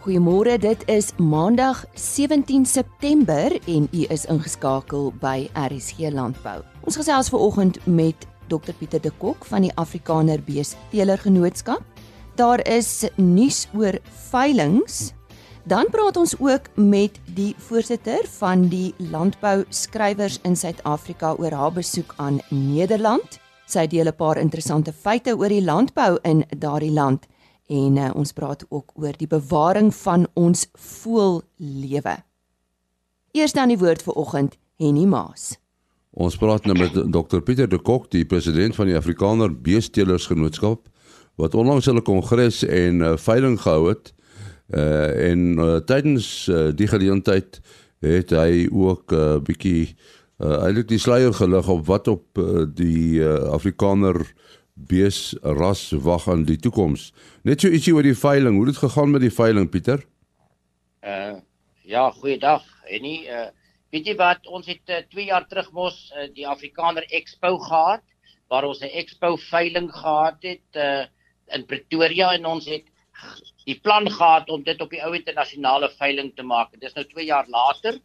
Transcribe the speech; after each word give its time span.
Goeiemôre, 0.00 0.54
dit 0.56 0.84
is 0.88 1.10
Maandag 1.20 1.82
17 1.92 2.64
September 2.64 3.52
en 3.68 3.88
u 3.92 4.04
is 4.08 4.22
ingeskakel 4.32 5.10
by 5.20 5.50
RSG 5.52 6.08
Landbou. 6.14 6.62
Ons 6.88 6.96
gesels 6.96 7.28
vanoggend 7.28 7.76
met 7.84 8.24
Dr 8.48 8.72
Pieter 8.78 9.02
de 9.04 9.12
Kok 9.20 9.44
van 9.44 9.66
die 9.66 9.72
Afrikaner 9.76 10.40
Beesteler 10.40 11.20
Genootskap. 11.20 11.84
Daar 12.40 12.64
is 12.64 13.10
nuus 13.20 13.66
oor 13.76 13.98
veilinge. 14.30 15.12
Dan 15.68 15.92
praat 15.92 16.16
ons 16.16 16.32
ook 16.40 16.70
met 16.80 17.20
die 17.36 17.52
voorsitter 17.58 18.24
van 18.38 18.70
die 18.72 18.94
landbou 19.12 19.66
skrywers 19.68 20.38
in 20.48 20.56
Suid-Afrika 20.56 21.34
oor 21.36 21.52
haar 21.52 21.76
besoek 21.76 22.14
aan 22.16 22.40
Nederland. 22.48 23.36
Sy 23.68 23.84
deel 23.86 24.08
'n 24.08 24.16
paar 24.16 24.40
interessante 24.40 24.92
feite 24.92 25.36
oor 25.36 25.52
die 25.52 25.64
landbou 25.64 26.16
in 26.22 26.44
daardie 26.56 26.92
land 26.92 27.28
en 27.70 27.96
uh, 28.02 28.10
ons 28.18 28.32
praat 28.34 28.64
ook 28.68 28.92
oor 28.98 29.14
die 29.18 29.30
bewaring 29.30 29.92
van 30.02 30.26
ons 30.34 30.66
voellewe. 30.74 32.16
Eers 33.36 33.54
dan 33.54 33.70
die 33.70 33.78
woord 33.78 34.02
vir 34.02 34.18
oggend 34.18 34.56
Henny 34.82 35.06
Maas. 35.06 35.54
Ons 36.10 36.34
praat 36.40 36.66
nou 36.66 36.74
met 36.74 36.96
Dr 37.14 37.42
Pieter 37.46 37.68
de 37.70 37.78
Kok, 37.78 38.08
die 38.10 38.26
president 38.26 38.74
van 38.74 38.90
die 38.90 38.96
Afrikaner 38.98 39.52
Beestelers 39.54 40.26
Genootskap 40.26 40.88
wat 41.40 41.54
onlangs 41.54 41.86
hulle 41.88 42.02
kongres 42.04 42.64
en 42.66 43.00
uh, 43.00 43.12
veiling 43.16 43.56
gehou 43.60 43.92
het. 43.92 44.10
Uh 44.70 45.30
en 45.30 45.40
uh, 45.58 45.76
tydens 45.82 46.46
uh, 46.46 46.68
die 46.74 46.86
geleentheid 46.86 47.60
het 48.06 48.30
hy 48.30 48.68
ook 48.70 49.12
'n 49.12 49.16
uh, 49.16 49.38
bietjie 49.42 49.96
uh, 50.38 50.64
eintlik 50.66 50.88
die 50.88 50.98
sluier 50.98 51.32
gelig 51.34 51.68
op 51.68 51.86
wat 51.86 52.08
op 52.08 52.38
uh, 52.38 52.66
die 52.66 53.18
uh, 53.18 53.50
Afrikaner 53.50 54.22
bees 54.88 55.34
ras 55.42 55.90
wag 55.90 56.28
aan 56.28 56.44
die 56.48 56.58
toekoms. 56.58 57.10
Net 57.44 57.60
so 57.60 57.68
ietsie 57.68 57.94
oor 57.94 58.06
die 58.06 58.16
veiling. 58.16 58.56
Hoe 58.56 58.66
het 58.66 58.74
dit 58.74 58.84
gegaan 58.84 59.10
met 59.10 59.24
die 59.24 59.34
veiling 59.34 59.70
Pieter? 59.70 60.04
Uh 61.04 61.38
ja, 61.84 62.10
goeiedag. 62.10 62.64
En 62.86 63.02
nie 63.02 63.26
uh 63.28 63.48
weet 63.90 64.06
jy 64.06 64.14
wat 64.14 64.46
ons 64.46 64.68
het 64.70 64.86
2 64.86 65.24
uh, 65.24 65.26
jaar 65.32 65.46
terug 65.50 65.72
mos 65.74 66.12
uh, 66.14 66.28
die 66.34 66.46
Afrikaner 66.46 67.02
Expo 67.10 67.56
gehad 67.58 68.04
waar 68.48 68.64
ons 68.64 68.82
'n 68.82 68.92
Expo 69.02 69.36
veiling 69.36 69.90
gehad 69.92 70.38
het 70.42 70.78
uh 70.78 71.04
in 71.50 71.66
Pretoria 71.66 72.32
en 72.34 72.46
ons 72.46 72.66
het 72.66 72.86
die 73.66 73.78
plan 73.82 74.10
gehad 74.10 74.50
om 74.50 74.62
dit 74.62 74.80
op 74.80 74.90
die 74.90 75.02
ou 75.02 75.14
internasionale 75.14 75.90
veiling 75.98 76.30
te 76.36 76.42
maak. 76.42 76.70
Dit 76.72 76.82
is 76.82 76.94
nou 76.94 77.04
2 77.04 77.24
jaar 77.24 77.48
later 77.48 77.98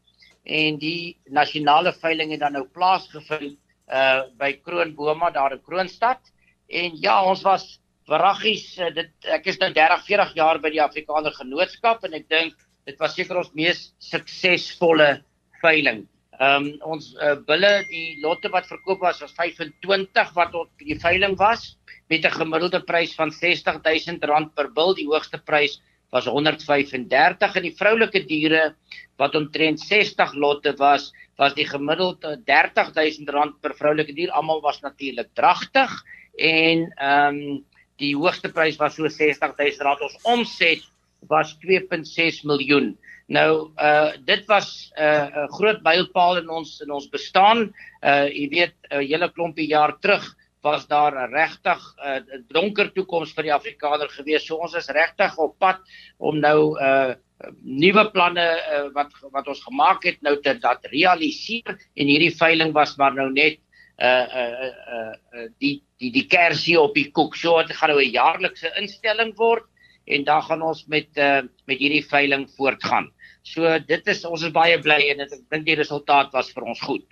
en 0.44 0.77
die 0.77 1.17
nasionale 1.25 1.94
veiling 1.94 2.31
het 2.31 2.39
dan 2.39 2.53
nou 2.53 2.66
plaasgevind 2.66 3.58
uh 3.89 4.21
by 4.38 4.53
Kroonboma 4.66 5.31
daar 5.31 5.52
in 5.52 5.61
Kroonstad. 5.61 6.21
En 6.67 6.97
ja, 7.02 7.23
ons 7.23 7.41
was 7.45 7.80
verraggies. 8.09 8.77
Eh, 8.80 8.91
dit 8.94 9.31
ek 9.33 9.47
is 9.52 9.59
nou 9.61 9.71
30, 9.73 10.03
40 10.08 10.35
jaar 10.38 10.59
by 10.61 10.71
die 10.73 10.83
Afrikaner 10.83 11.33
Genootskap 11.35 12.03
en 12.05 12.17
ek 12.17 12.27
dink 12.30 12.53
dit 12.85 12.99
was 13.02 13.16
seker 13.17 13.39
ons 13.41 13.53
mees 13.58 13.88
suksesvolle 13.99 15.16
veiling. 15.63 16.05
Ehm 16.36 16.66
um, 16.67 16.71
ons 16.91 17.13
uh, 17.23 17.38
bulle 17.47 17.69
die 17.88 18.19
lotte 18.19 18.49
wat 18.52 18.67
verkoop 18.67 18.99
was 19.05 19.21
was 19.23 19.31
25 19.38 20.33
wat 20.36 20.55
op 20.59 20.83
die 20.83 20.97
veiling 20.99 21.38
was 21.39 21.77
met 22.11 22.25
'n 22.25 22.38
gemiddelde 22.38 22.81
prys 22.83 23.16
van 23.16 23.31
R60000 23.31 24.53
per 24.53 24.69
bil. 24.75 24.93
Die 24.93 25.08
hoogste 25.08 25.39
prys 25.39 25.80
was 26.11 26.27
135 26.27 27.55
en 27.55 27.63
die 27.63 27.75
vroulike 27.75 28.25
diere 28.27 28.75
wat 29.17 29.36
omtrent 29.36 29.80
60 29.80 30.36
lotte 30.36 30.75
was, 30.77 31.11
was 31.38 31.55
die 31.55 31.66
gemiddelde 31.67 32.38
R30000 32.45 33.59
per 33.61 33.73
vroulike 33.73 34.13
dier. 34.13 34.31
Almal 34.31 34.61
was 34.61 34.81
natuurlik 34.81 35.33
dragtig 35.33 35.91
en 36.38 36.91
ehm 36.95 37.39
um, 37.39 37.64
die 38.02 38.16
hoogste 38.16 38.52
prys 38.52 38.78
was 38.78 38.95
so 38.97 39.08
R60000. 39.08 40.03
Ons 40.03 40.17
omset 40.23 40.83
was 41.31 41.55
2.6 41.64 42.44
miljoen. 42.44 42.95
Nou 43.27 43.72
uh 43.81 44.11
dit 44.25 44.45
was 44.45 44.92
'n 44.93 45.02
uh, 45.02 45.45
'n 45.45 45.54
groot 45.58 45.82
mylpaal 45.82 46.37
in 46.37 46.49
ons 46.49 46.82
in 46.82 46.92
ons 46.92 47.09
bestaan. 47.09 47.73
Uh 48.04 48.27
jy 48.30 48.49
weet 48.49 48.76
'n 48.92 49.02
uh, 49.02 49.08
hele 49.08 49.32
klompie 49.32 49.67
jaar 49.67 49.98
terug 49.99 50.36
was 50.61 50.87
daar 50.87 51.14
'n 51.14 51.33
regtig 51.33 51.82
'n 51.98 52.26
uh, 52.33 52.42
donker 52.49 52.92
toekoms 52.93 53.33
vir 53.33 53.43
die 53.43 53.54
Afrikaner 53.54 54.09
gewees. 54.09 54.45
So 54.45 54.55
ons 54.55 54.76
is 54.76 54.89
regtig 54.89 55.38
op 55.38 55.58
pad 55.59 55.80
om 56.17 56.39
nou 56.39 56.77
uh 56.80 57.15
nuwe 57.61 58.11
planne 58.11 58.48
uh, 58.73 58.93
wat 58.93 59.11
wat 59.32 59.48
ons 59.48 59.64
gemaak 59.64 60.04
het 60.04 60.21
nou 60.21 60.39
te 60.42 60.54
dat 60.59 60.86
realiseer. 60.86 61.77
En 61.95 62.05
hierdie 62.05 62.36
veiling 62.36 62.73
was 62.73 62.95
maar 62.98 63.14
nou 63.14 63.32
net 63.32 63.59
uh 63.98 64.27
uh 64.42 64.54
uh, 64.65 65.14
uh 65.33 65.49
die 65.59 65.82
die 66.00 66.11
die 66.11 66.28
kersie 66.28 66.80
op 66.80 66.95
die 66.95 67.11
koek. 67.11 67.36
So 67.36 67.61
dit 67.64 67.76
gaan 67.76 67.89
nou 67.89 68.02
'n 68.04 68.11
jaarlikse 68.11 68.72
instelling 68.82 69.36
word 69.38 69.64
en 70.06 70.23
dan 70.23 70.42
gaan 70.42 70.61
ons 70.61 70.86
met 70.88 71.08
uh 71.17 71.42
met 71.66 71.78
hierdie 71.78 72.06
veiling 72.06 72.50
voortgaan. 72.58 73.11
So 73.44 73.80
dit 73.80 74.08
is 74.08 74.26
ons 74.26 74.44
is 74.44 74.52
baie 74.52 74.80
bly 74.82 75.02
en 75.11 75.20
ek 75.20 75.32
dink 75.50 75.66
die 75.66 75.76
resultaat 75.76 76.33
was 76.33 76.52
vir 76.52 76.64
ons 76.64 76.82
goed. 76.82 77.06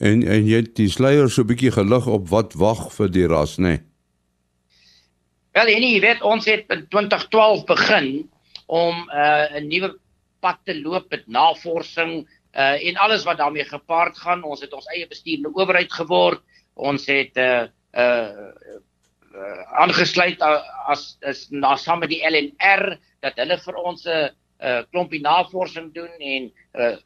En 0.00 0.22
en 0.22 0.46
jy 0.46 0.62
het 0.62 0.74
die 0.76 0.88
sluier 0.88 1.28
so 1.28 1.42
'n 1.42 1.46
bietjie 1.52 1.72
gelig 1.72 2.06
op 2.06 2.28
wat 2.28 2.54
wag 2.54 2.92
vir 2.92 3.08
die 3.08 3.26
ras, 3.26 3.58
nê? 3.58 3.62
Nee? 3.62 3.80
Wel, 5.56 5.70
en 5.72 5.82
jy 5.82 6.00
weet 6.00 6.22
ons 6.22 6.44
het 6.44 6.66
in 6.68 6.82
2012 6.92 7.64
begin 7.64 8.08
om 8.66 9.08
uh 9.08 9.56
'n 9.56 9.68
nuwe 9.68 9.94
pad 10.40 10.58
te 10.64 10.74
loop 10.80 11.10
met 11.10 11.26
navorsing 11.26 12.28
uh 12.52 12.76
en 12.88 12.96
alles 12.96 13.24
wat 13.24 13.38
daarmee 13.38 13.64
gepaard 13.64 14.18
gaan. 14.18 14.44
Ons 14.44 14.60
het 14.60 14.72
ons 14.72 14.86
eie 14.92 15.08
bestuurende 15.08 15.54
owerheid 15.54 15.92
geword. 15.92 16.42
Ons 16.74 17.06
het 17.06 17.36
uh 17.36 17.64
uh 17.96 18.52
aangesluit 19.76 20.40
uh, 20.40 20.62
as 20.88 21.18
is 21.28 21.48
na 21.50 21.74
saam 21.76 22.00
met 22.00 22.08
die 22.08 22.22
LNR 22.24 22.96
dat 23.20 23.36
hulle 23.36 23.58
vir 23.60 23.76
ons 23.76 24.06
'n 24.06 24.10
uh, 24.10 24.28
uh, 24.64 24.82
klompie 24.92 25.20
navorsing 25.20 25.92
doen 25.94 26.12
en 26.20 26.52
uh 26.74 26.96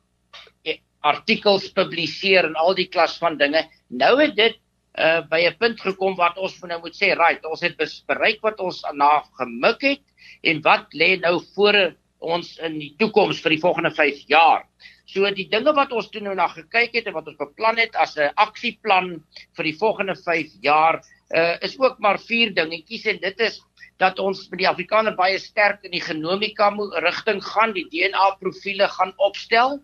artikels 1.01 1.71
publiseer 1.73 2.45
en 2.45 2.57
al 2.61 2.75
die 2.77 2.89
klas 2.93 3.15
van 3.19 3.39
dinge. 3.41 3.63
Nou 3.89 4.21
het 4.21 4.37
dit 4.37 4.59
uh 4.99 5.23
by 5.31 5.41
'n 5.49 5.57
punt 5.59 5.81
gekom 5.81 6.17
wat 6.17 6.37
ons 6.39 6.61
nou 6.61 6.81
moet 6.81 6.95
sê, 6.95 7.15
right, 7.17 7.45
ons 7.45 7.61
het 7.61 7.77
bereik 8.07 8.41
wat 8.43 8.61
ons 8.61 8.83
na 8.93 9.23
gemik 9.39 9.81
het 9.81 10.03
en 10.43 10.61
wat 10.63 10.93
lê 10.93 11.17
nou 11.21 11.41
voor 11.55 11.95
ons 12.19 12.59
in 12.59 12.79
die 12.79 12.95
toekoms 12.99 13.41
vir 13.41 13.51
die 13.51 13.61
volgende 13.61 13.91
5 13.91 14.27
jaar. 14.29 14.67
So 15.11 15.27
die 15.35 15.49
dinge 15.51 15.73
wat 15.75 15.93
ons 15.97 16.11
toe 16.13 16.23
nou 16.23 16.37
na 16.39 16.47
gekyk 16.53 16.95
het 16.95 17.09
en 17.11 17.17
wat 17.17 17.31
ons 17.31 17.39
beplan 17.41 17.81
het 17.83 17.97
as 17.99 18.17
'n 18.17 18.31
aksieplan 18.37 19.09
vir 19.57 19.65
die 19.65 19.77
volgende 19.81 20.15
5 20.15 20.53
jaar, 20.63 21.01
uh, 21.35 21.57
is 21.63 21.79
ook 21.79 21.99
maar 21.99 22.19
vier 22.19 22.55
dingetjies 22.55 23.07
en 23.07 23.19
dit 23.19 23.41
is 23.41 23.61
dat 23.99 24.19
ons 24.19 24.49
met 24.51 24.59
die 24.63 24.69
Afrikaner 24.69 25.17
baie 25.17 25.39
sterk 25.39 25.85
in 25.85 25.91
die 25.91 26.01
genomika 26.05 26.71
rigting 27.03 27.43
gaan, 27.45 27.73
die 27.73 27.89
DNA 27.91 28.37
profile 28.41 28.89
gaan 28.89 29.13
opstel 29.17 29.81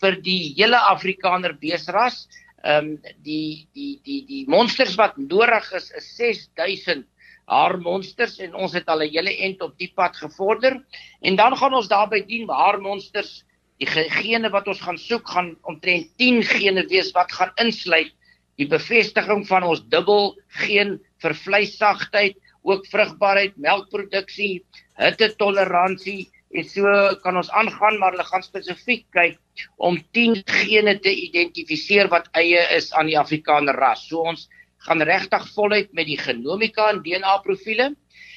vir 0.00 0.20
die 0.22 0.54
hele 0.56 0.78
Afrikaner 0.78 1.54
beesras. 1.54 2.26
Ehm 2.64 2.94
um, 2.94 3.00
die 3.22 3.68
die 3.74 4.00
die 4.04 4.24
die 4.26 4.44
monsters 4.48 4.96
wat 4.96 5.16
nodig 5.16 5.72
is 5.72 5.90
is 5.92 6.16
6000 6.16 7.06
haar 7.46 7.76
monsters 7.78 8.38
en 8.40 8.54
ons 8.54 8.72
het 8.72 8.88
al 8.88 9.02
'n 9.04 9.12
hele 9.12 9.36
end 9.36 9.60
op 9.62 9.76
die 9.78 9.92
pad 9.94 10.16
gevorder 10.16 10.80
en 11.20 11.36
dan 11.36 11.56
gaan 11.56 11.74
ons 11.74 11.88
daarby 11.88 12.24
dien 12.26 12.48
haar 12.48 12.80
monsters 12.80 13.44
Die 13.82 13.88
gene 13.88 14.50
wat 14.54 14.68
ons 14.70 14.80
gaan 14.80 14.98
soek 14.98 15.26
gaan 15.28 15.56
omtrent 15.62 16.10
10 16.22 16.42
gene 16.46 16.84
wees 16.90 17.10
wat 17.16 17.32
gaan 17.32 17.50
insluit 17.62 18.12
die 18.60 18.68
bevestiging 18.70 19.42
van 19.48 19.66
ons 19.66 19.82
dubbel 19.90 20.36
geen 20.62 20.98
vir 21.22 21.34
vleissagtheid, 21.34 22.36
ook 22.62 22.86
vrugbaarheid, 22.86 23.56
melkproduksie, 23.60 24.62
hittetoleransie 25.00 26.30
en 26.54 26.68
so 26.70 26.86
kan 27.24 27.36
ons 27.40 27.50
aangaan 27.50 27.98
maar 27.98 28.14
hulle 28.14 28.26
gaan 28.28 28.44
spesifiek 28.46 29.04
kyk 29.16 29.64
om 29.82 29.98
10 30.16 30.44
gene 30.62 30.94
te 31.02 31.10
identifiseer 31.10 32.08
wat 32.12 32.30
eie 32.38 32.62
is 32.76 32.92
aan 32.94 33.10
die 33.10 33.18
Afrikaner 33.18 33.74
ras. 33.74 34.06
So 34.08 34.22
ons 34.22 34.46
gaan 34.86 35.02
regtig 35.02 35.46
voluit 35.54 35.90
met 35.92 36.06
die 36.06 36.18
genomika 36.20 36.90
en 36.92 37.02
DNA 37.02 37.38
profile. 37.46 37.94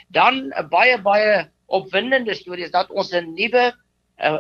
Dan 0.10 0.50
'n 0.50 0.70
baie 0.70 0.98
baie 0.98 1.50
opwindende 1.68 2.34
storie 2.36 2.66
is 2.66 2.72
dat 2.72 2.90
ons 2.90 3.14
'n 3.14 3.34
nuwe 3.36 3.74
uh, 4.24 4.40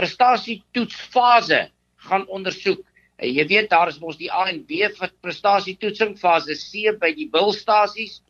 prestasietoetsfase 0.00 1.68
gaan 2.08 2.26
ondersoek. 2.32 2.82
Jy 3.20 3.44
weet 3.50 3.68
daar 3.72 3.90
is 3.92 4.00
mos 4.00 4.16
die 4.16 4.30
A 4.32 4.46
en 4.48 4.62
B 4.64 4.88
vir 4.96 5.12
prestasietoetsing 5.24 6.16
fase 6.20 6.56
C 6.56 6.94
by 7.00 7.12
die 7.16 7.28
bilstasies, 7.32 8.20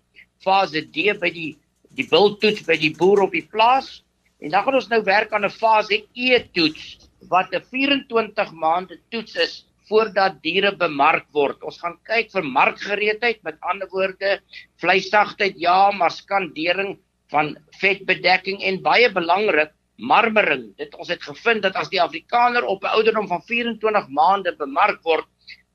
fase 0.42 0.82
D 0.82 1.14
by 1.20 1.30
die 1.34 1.52
die 1.98 2.06
biltoets 2.06 2.62
by 2.66 2.76
die 2.78 2.92
boer 2.94 3.24
op 3.24 3.32
die 3.34 3.46
plaas 3.50 4.00
en 4.40 4.52
dan 4.54 4.62
gaan 4.62 4.76
ons 4.78 4.88
nou 4.92 5.00
werk 5.06 5.32
aan 5.34 5.44
'n 5.44 5.50
fase 5.50 6.02
E 6.14 6.38
toets 6.54 7.08
wat 7.28 7.54
'n 7.54 7.62
24 7.70 8.52
maande 8.52 8.98
toets 9.10 9.36
is 9.36 9.54
voordat 9.90 10.38
diere 10.42 10.70
bemark 10.76 11.26
word. 11.34 11.62
Ons 11.62 11.80
gaan 11.82 11.98
kyk 12.06 12.30
vir 12.30 12.44
markgereedheid, 12.46 13.42
met 13.42 13.58
ander 13.60 13.88
woorde, 13.90 14.38
vleissagtheid 14.78 15.58
ja, 15.58 15.90
maar 15.90 16.10
skandering 16.10 16.98
van 17.30 17.56
vetbedekking 17.82 18.62
en 18.62 18.82
baie 18.82 19.10
belangrik 19.12 19.72
marmering. 20.00 20.70
Dit 20.76 20.94
ons 20.96 21.08
het 21.08 21.22
gevind 21.22 21.62
dat 21.62 21.76
as 21.76 21.90
die 21.92 22.02
Afrikaner 22.02 22.64
op 22.64 22.84
'n 22.84 22.94
ouderdom 22.96 23.28
van 23.28 23.42
24 23.42 24.08
maande 24.08 24.56
bemark 24.56 25.02
word, 25.02 25.26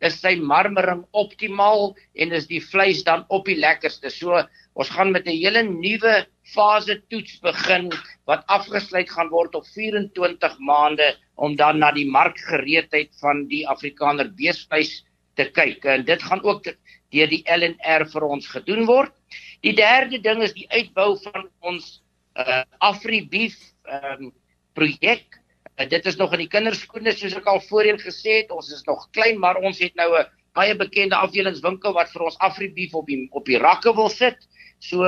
is 0.01 0.19
sy 0.19 0.36
marmering 0.36 1.06
optimaal 1.16 1.95
en 2.16 2.31
is 2.36 2.48
die 2.48 2.62
vleis 2.62 3.04
dan 3.04 3.25
op 3.30 3.45
die 3.45 3.57
lekkerste. 3.57 4.10
So 4.10 4.44
ons 4.75 4.89
gaan 4.89 5.12
met 5.12 5.25
'n 5.25 5.38
hele 5.38 5.63
nuwe 5.63 6.25
fase 6.44 7.01
toets 7.10 7.39
begin 7.39 7.92
wat 8.25 8.44
afgesluit 8.48 9.10
gaan 9.10 9.30
word 9.30 9.56
op 9.56 9.66
24 9.66 10.60
maande 10.60 11.16
om 11.36 11.56
dan 11.56 11.80
na 11.80 11.92
die 11.92 12.10
markgereedheid 12.10 13.12
van 13.22 13.48
die 13.48 13.68
Afrikaner 13.68 14.30
beesvleis 14.36 15.04
te 15.36 15.45
kyk. 15.51 15.86
En 15.86 16.06
dit 16.06 16.22
gaan 16.24 16.44
ook 16.44 16.63
deur 17.12 17.27
die 17.27 17.44
LNR 17.48 18.06
vir 18.12 18.24
ons 18.24 18.48
gedoen 18.48 18.86
word. 18.86 19.13
Die 19.62 19.74
derde 19.74 20.19
ding 20.22 20.44
is 20.44 20.54
die 20.54 20.68
uitbou 20.69 21.18
van 21.24 21.50
ons 21.62 22.01
uh, 22.38 22.63
AfriBeef 22.80 23.56
um, 23.89 24.31
projek. 24.73 25.39
Uh, 25.75 25.87
dit 25.89 26.05
is 26.05 26.15
nog 26.15 26.33
in 26.33 26.45
die 26.45 26.51
kinderskoene 26.51 27.13
soos 27.15 27.35
ek 27.35 27.47
al 27.51 27.61
voorheen 27.67 27.99
gesê 27.99 28.41
het. 28.41 28.51
Ons 28.51 28.71
is 28.73 28.83
nog 28.87 29.07
klein, 29.11 29.39
maar 29.39 29.59
ons 29.61 29.79
het 29.79 29.95
nou 29.95 30.09
'n 30.19 30.27
baie 30.55 30.75
bekende 30.75 31.15
afdelingswinkel 31.15 31.93
wat 31.93 32.11
vir 32.11 32.21
ons 32.21 32.37
AfriBeef 32.39 32.93
op 32.93 33.05
die 33.07 33.27
op 33.31 33.45
die 33.45 33.59
rakke 33.59 33.93
wil 33.95 34.09
sit. 34.09 34.37
So 34.79 35.03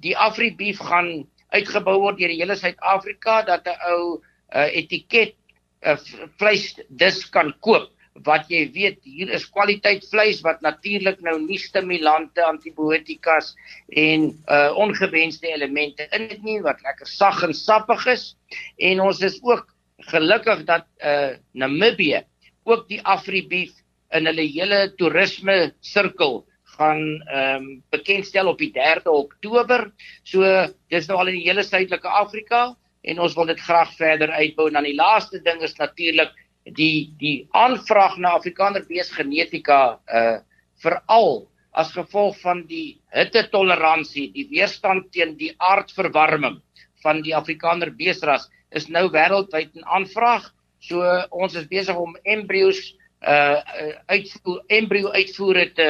die 0.00 0.16
AfriBeef 0.16 0.78
gaan 0.78 1.28
uitgebou 1.52 1.98
word 2.00 2.18
deur 2.18 2.28
die 2.28 2.40
hele 2.40 2.56
Suid-Afrika 2.56 3.42
dat 3.42 3.66
'n 3.66 3.78
ou 3.92 4.20
uh, 4.54 4.68
etiket 4.76 5.34
uh, 5.82 5.96
vleis 6.38 6.74
dis 6.88 7.28
kan 7.30 7.54
koop 7.60 7.90
wat 8.26 8.48
jy 8.52 8.66
weet 8.74 8.98
hier 9.08 9.30
is 9.32 9.48
kwaliteit 9.50 10.04
vleis 10.10 10.42
wat 10.44 10.60
natuurlik 10.60 11.20
nou 11.24 11.38
nie 11.40 11.58
stimulante 11.58 12.44
antibiotikas 12.44 13.54
en 13.88 14.28
uh 14.46 14.70
ongewenste 14.76 15.48
elemente 15.48 16.08
in 16.12 16.28
dit 16.28 16.42
nie 16.44 16.60
wat 16.62 16.82
lekker 16.84 17.08
sag 17.08 17.42
en 17.46 17.54
sappig 17.56 18.06
is 18.12 18.26
en 18.78 19.00
ons 19.00 19.22
is 19.24 19.40
ook 19.42 19.66
gelukkig 20.12 20.64
dat 20.68 20.86
uh 21.00 21.32
Namibië 21.52 22.22
ook 22.64 22.88
die 22.88 23.00
Afribeef 23.02 23.72
in 24.12 24.28
hulle 24.28 24.44
hele 24.44 24.80
toerisme 25.00 25.72
sirkel 25.80 26.42
gaan 26.76 27.02
ehm 27.28 27.64
um, 27.64 27.82
bekendstel 27.92 28.48
op 28.48 28.58
die 28.58 28.72
3de 28.72 29.12
Oktober. 29.12 29.90
So 30.24 30.44
dis 30.88 31.08
nou 31.08 31.18
al 31.20 31.32
in 31.32 31.40
die 31.40 31.48
hele 31.48 31.64
suidelike 31.66 32.08
Afrika 32.08 32.62
en 33.02 33.20
ons 33.20 33.34
wil 33.36 33.50
dit 33.50 33.60
graag 33.60 33.92
verder 33.98 34.30
uitbou. 34.30 34.68
En 34.68 34.78
dan 34.78 34.88
die 34.88 34.96
laaste 34.96 35.42
ding 35.44 35.60
is 35.62 35.76
natuurlik 35.76 36.32
die 36.64 37.14
die 37.18 37.48
aanvraag 37.50 38.18
na 38.18 38.36
Afrikaner 38.38 38.84
beesgenetika 38.88 39.98
uh 40.06 40.40
veral 40.82 41.46
as 41.78 41.92
gevolg 41.94 42.34
van 42.42 42.64
die 42.66 42.98
hittetoleransie, 43.14 44.32
die 44.34 44.48
weerstand 44.50 45.12
teen 45.14 45.36
die 45.38 45.52
aardverwarming 45.62 46.58
van 47.04 47.22
die 47.22 47.34
Afrikaner 47.36 47.92
beesras 47.94 48.48
is 48.74 48.88
nou 48.88 49.06
wêreldwyd 49.12 49.76
in 49.76 49.86
aanvraag. 49.86 50.50
So 50.82 51.06
ons 51.30 51.54
is 51.54 51.68
besig 51.70 51.96
om 51.96 52.16
embryos 52.24 52.80
uh 53.22 53.62
uitvoer 54.10 54.64
embrio 54.68 55.12
uitvoere 55.14 55.68
te 55.76 55.88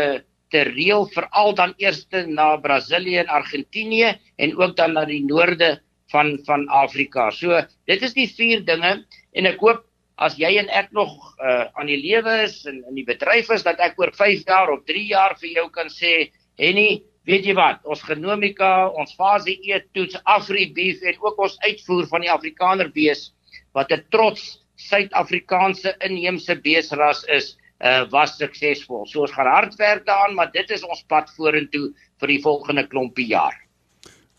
te 0.53 0.67
reël 0.69 1.07
veral 1.15 1.55
dan 1.57 1.73
eers 1.81 2.05
na 2.29 2.57
Brasilië 2.61 3.23
en 3.23 3.33
Argentinië 3.33 4.13
en 4.37 4.57
ook 4.57 4.77
dan 4.77 4.93
na 4.93 5.05
die 5.09 5.25
noorde 5.25 5.81
van 6.13 6.39
van 6.45 6.69
Afrika. 6.69 7.31
So 7.31 7.63
dit 7.89 8.03
is 8.03 8.13
die 8.13 8.29
vier 8.29 8.65
dinge 8.65 9.07
en 9.33 9.47
ek 9.49 9.61
hoop 9.65 9.87
as 10.23 10.37
jy 10.39 10.55
en 10.61 10.71
ek 10.71 10.93
nog 10.97 11.13
uh, 11.43 11.67
aan 11.79 11.91
die 11.91 11.99
lewe 12.01 12.43
is 12.47 12.63
en 12.71 12.83
in 12.91 12.99
die 12.99 13.07
bedryf 13.07 13.51
is 13.55 13.65
dat 13.67 13.81
ek 13.83 13.99
oor 14.01 14.13
5 14.15 14.45
jaar 14.47 14.73
of 14.73 14.85
3 14.89 15.05
jaar 15.11 15.37
vir 15.41 15.57
jou 15.59 15.67
kan 15.75 15.91
sê 15.93 16.31
Henny 16.61 17.03
weet 17.29 17.47
jy 17.47 17.55
wat 17.59 17.83
ons 17.89 18.03
genomika 18.07 18.91
ons 18.99 19.15
fase 19.19 19.55
E 19.55 19.81
toets 19.97 20.19
Afri 20.25 20.69
beef 20.75 21.03
en 21.07 21.19
ook 21.23 21.41
ons 21.47 21.59
uitvoer 21.67 22.09
van 22.11 22.27
die 22.27 22.33
Afrikaner 22.33 22.91
bees 22.95 23.31
wat 23.75 23.93
'n 23.93 24.05
trots 24.11 24.59
Suid-Afrikaanse 24.83 25.95
inheemse 26.03 26.57
beesras 26.65 27.23
is 27.29 27.57
uh, 27.85 28.03
was 28.11 28.37
suksesvol. 28.37 29.07
So 29.07 29.23
ons 29.23 29.35
gaan 29.35 29.47
hard 29.47 29.77
werk 29.79 30.07
daaraan, 30.07 30.35
maar 30.35 30.51
dit 30.51 30.71
is 30.71 30.83
ons 30.83 31.05
pad 31.07 31.31
vorentoe 31.37 31.93
vir 32.19 32.29
die 32.29 32.41
volgende 32.43 32.87
klompie 32.91 33.29
jaar. 33.31 33.55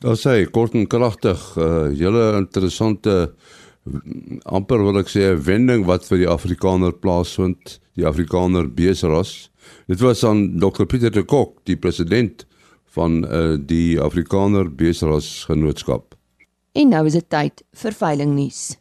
Daar 0.03 0.19
sê 0.19 0.43
kort 0.51 0.75
en 0.75 0.87
kragtig, 0.87 1.39
uh, 1.55 1.87
hele 1.95 2.25
interessante 2.41 3.15
uh, 3.29 3.62
amper 4.43 4.79
wil 4.83 4.99
ek 5.01 5.09
sê 5.11 5.31
'n 5.31 5.43
wending 5.43 5.85
wat 5.85 6.05
vir 6.07 6.23
die 6.23 6.29
Afrikaner 6.29 6.93
plaasvind, 6.93 7.79
die 7.95 8.05
Afrikaner 8.07 8.67
beseras. 8.67 9.49
Dit 9.87 9.99
was 9.99 10.23
aan 10.23 10.59
Dr 10.59 10.85
Pieter 10.85 11.11
de 11.11 11.23
Kok, 11.23 11.63
die 11.65 11.75
president 11.75 12.45
van 12.95 13.25
uh, 13.25 13.57
die 13.57 13.99
Afrikaner 13.99 14.69
beseras 14.69 15.45
genootskap. 15.49 16.15
En 16.73 16.89
nou 16.89 17.05
is 17.05 17.13
dit 17.13 17.29
tyd 17.29 17.63
vir 17.73 17.91
veiling 17.91 18.33
nuus. 18.35 18.77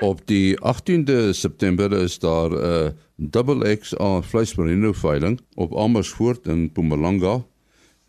Op 0.00 0.20
die 0.26 0.54
18de 0.60 1.32
September 1.32 1.92
is 1.92 2.18
daar 2.18 2.50
'n 2.50 2.60
uh, 2.60 2.90
double 3.16 3.76
XA 3.76 4.22
vleismerino 4.22 4.92
veiling 4.92 5.40
op 5.54 5.76
Amersfoort 5.76 6.46
in 6.46 6.64
Mpumalanga. 6.68 7.44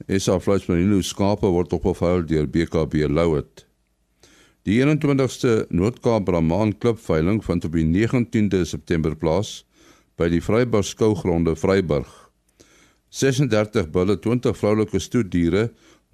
SA 0.08 0.40
vleismerino 0.40 1.02
skape 1.02 1.48
word 1.48 1.74
opgevou 1.74 2.26
deur 2.26 2.50
BKB 2.50 3.08
Louet. 3.08 3.66
Die 4.66 4.80
21ste 4.82 5.68
Noord-Kaap 5.70 6.24
Brahman 6.26 6.72
Klub 6.82 6.98
veiling 6.98 7.38
vind 7.46 7.68
op 7.68 7.76
die 7.78 7.86
19de 7.86 8.64
September 8.66 9.14
plaas 9.14 9.60
by 10.18 10.26
die 10.34 10.40
Vryburg 10.42 10.88
skougronde 10.90 11.54
Vryburg. 11.54 12.10
36 13.14 13.92
bulle, 13.94 14.16
20 14.18 14.58
vroulike 14.58 14.98
stoetdiere, 14.98 15.68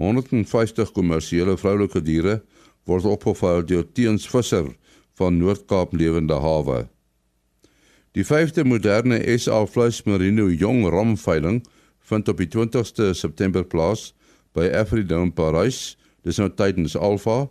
150 0.03 0.91
kommersiële 0.91 1.55
vroulike 1.61 2.01
diere 2.03 2.41
word 2.89 3.07
opgevou 3.13 3.61
deur 3.69 3.87
Teens 3.95 4.27
Visser 4.27 4.67
van 5.15 5.39
Noord-Kaap 5.39 5.95
Lewende 5.95 6.41
Hawe. 6.43 6.81
Die 8.19 8.27
5de 8.27 8.67
moderne 8.67 9.21
SA 9.39 9.61
Vleis 9.63 10.01
Merino 10.03 10.49
Jong 10.51 10.83
Ram 10.91 11.15
veiling 11.15 11.63
vind 12.11 12.27
op 12.27 12.43
die 12.43 12.51
20ste 12.51 13.13
September 13.15 13.63
plaas 13.63 14.09
by 14.51 14.67
Afridome 14.75 15.31
Parys. 15.31 15.95
Dis 16.27 16.43
nou 16.43 16.51
tydens 16.51 16.99
Alpha 16.99 17.45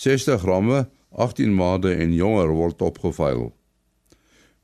60 0.00 0.44
ramme, 0.48 0.86
18 1.12 1.52
maande 1.54 1.92
en 1.92 2.14
jonger 2.16 2.54
word 2.56 2.80
opgeveil. 2.82 3.50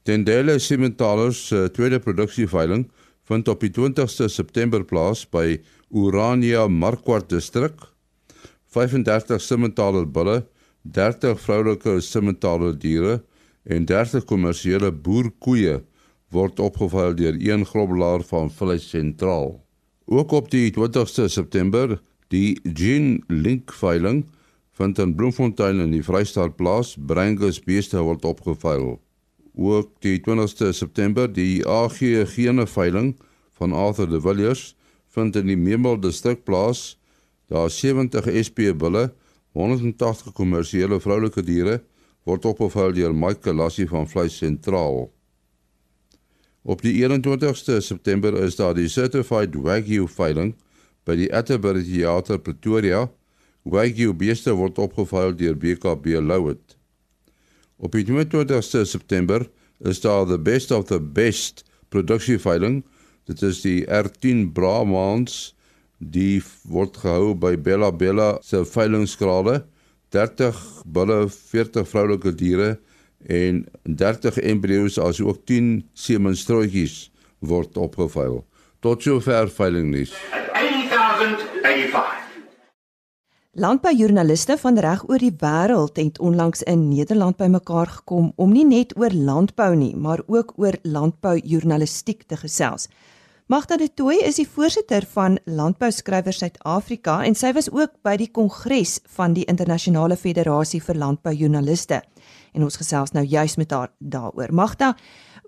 Tendele 0.07 0.59
Sementalers 0.63 1.41
se 1.51 1.67
uh, 1.67 1.73
tweede 1.75 1.99
produksieveiling 2.01 2.87
vind 3.29 3.49
op 3.51 3.61
die 3.61 3.73
20ste 3.75 4.31
September 4.33 4.85
plaas 4.87 5.25
by 5.29 5.59
Urania 5.91 6.67
Markwart 6.71 7.29
distrik. 7.29 7.75
35 8.73 9.43
sementaler 9.43 10.07
bulle, 10.07 10.45
30 10.95 11.41
vroulike 11.43 11.99
sementaler 12.01 12.77
diere 12.79 13.19
en 13.67 13.85
30 13.85 14.25
kommersiële 14.31 14.93
boerkoeie 14.93 15.81
word 16.33 16.63
opgeveil 16.63 17.17
deur 17.19 17.37
een 17.43 17.67
groblaar 17.67 18.25
van 18.31 18.49
Vleis 18.51 18.89
Sentraal. 18.89 19.59
Ook 20.07 20.33
op 20.33 20.51
die 20.55 20.71
20ste 20.73 21.27
September 21.27 21.99
die 22.31 22.57
Gin 22.63 23.25
Link 23.29 23.75
veiling 23.75 24.25
vind 24.77 24.99
in 24.99 25.15
Bloemfontein 25.17 25.81
in 25.81 25.95
die 25.95 26.05
Vrystaat 26.05 26.57
plaas. 26.57 26.95
Brangus 26.97 27.61
beeste 27.65 28.03
word 28.05 28.25
opgeveil. 28.29 28.99
Ook 29.57 29.95
die 30.05 30.19
20ste 30.21 30.73
September 30.77 31.31
die 31.33 31.65
AG 31.65 32.03
gene 32.35 32.67
veiling 32.69 33.15
van 33.57 33.73
Arthur 33.73 34.11
de 34.11 34.21
Villiers 34.21 34.75
vind 35.17 35.37
in 35.37 35.49
die 35.49 35.57
Memel 35.57 35.97
distrik 36.01 36.45
plaas. 36.45 36.99
Daar 37.49 37.71
70 37.71 38.29
SP 38.47 38.73
bulle, 38.77 39.13
180 39.57 40.35
kommersiële 40.37 41.01
vroulike 41.01 41.45
diere 41.47 41.81
word 42.27 42.45
opgeveil 42.45 42.93
deur 42.93 43.15
Michael 43.15 43.63
Lassie 43.63 43.87
van 43.89 44.09
Vleis 44.11 44.37
Sentraal. 44.37 45.07
Op 46.67 46.83
die 46.83 46.99
21ste 46.99 47.79
September 47.81 48.35
is 48.43 48.59
daar 48.59 48.75
die 48.75 48.91
Certified 48.91 49.55
Wagyu 49.55 50.09
veiling 50.11 50.57
by 51.07 51.15
die 51.17 51.31
Atterbury 51.31 51.85
Theater 51.87 52.43
Pretoria 52.43 53.07
Wagyu 53.67 54.13
beeste 54.15 54.53
word 54.55 54.79
opgeveil 54.79 55.33
deur 55.35 55.57
BKB 55.59 56.21
Louet. 56.23 56.77
Op 57.83 57.97
die 57.99 58.05
22ste 58.07 58.85
September 58.87 59.43
is 59.83 60.01
daar 60.05 60.27
the 60.27 60.39
best 60.39 60.71
of 60.71 60.87
the 60.87 61.01
best 61.01 61.65
produksieveiling. 61.91 62.85
Dit 63.27 63.43
is 63.43 63.61
die 63.65 63.83
R10 63.91 64.53
Brahmans 64.55 65.57
die 65.99 66.43
word 66.71 66.97
gehou 67.03 67.35
by 67.35 67.57
Bella 67.59 67.91
Bella 67.91 68.37
se 68.47 68.63
veilingskrale. 68.65 69.65
30 70.15 70.55
bulle, 70.87 71.27
40 71.29 71.89
vroulike 71.91 72.35
diere 72.39 72.77
en 73.27 73.65
30 73.83 74.39
embrio's 74.47 75.01
as 75.03 75.19
ook 75.21 75.43
10 75.51 75.83
semenstrooitjies 75.99 77.11
word 77.43 77.75
opgeveil. 77.77 78.45
Tot 78.79 79.03
sover 79.03 79.51
veiling 79.51 79.91
nuus. 79.91 80.15
80085 80.55 82.26
Landboujoernaliste 83.57 84.59
van 84.61 84.77
reg 84.85 85.01
oor 85.09 85.23
die 85.23 85.33
wêreld 85.41 85.97
het 85.97 86.19
onlangs 86.21 86.61
in 86.69 86.89
Nederland 86.91 87.39
bymekaar 87.41 87.89
gekom 87.89 88.33
om 88.37 88.51
nie 88.53 88.67
net 88.69 88.91
oor 89.01 89.15
landbou 89.17 89.71
nie, 89.77 89.95
maar 89.97 90.21
ook 90.27 90.53
oor 90.61 90.77
landboujoernalistiek 90.83 92.27
te 92.29 92.37
gesels. 92.37 92.91
Magda 93.49 93.79
de 93.81 93.89
Tooy 93.89 94.19
is 94.29 94.37
die 94.37 94.49
voorsitter 94.49 95.07
van 95.09 95.39
Landbouskrywers 95.45 96.43
Suid-Afrika 96.43 97.23
en 97.25 97.35
sy 97.35 97.55
was 97.57 97.71
ook 97.73 97.97
by 98.05 98.19
die 98.21 98.29
kongres 98.29 98.99
van 99.17 99.33
die 99.33 99.49
Internasionale 99.49 100.21
Federasie 100.21 100.83
vir 100.85 101.01
Landboujoernaliste. 101.01 102.03
En 102.53 102.69
ons 102.69 102.77
gesels 102.77 103.17
nou 103.17 103.25
juis 103.25 103.57
met 103.57 103.73
haar 103.73 103.95
daaroor. 103.99 104.53
Magda, 104.53 104.93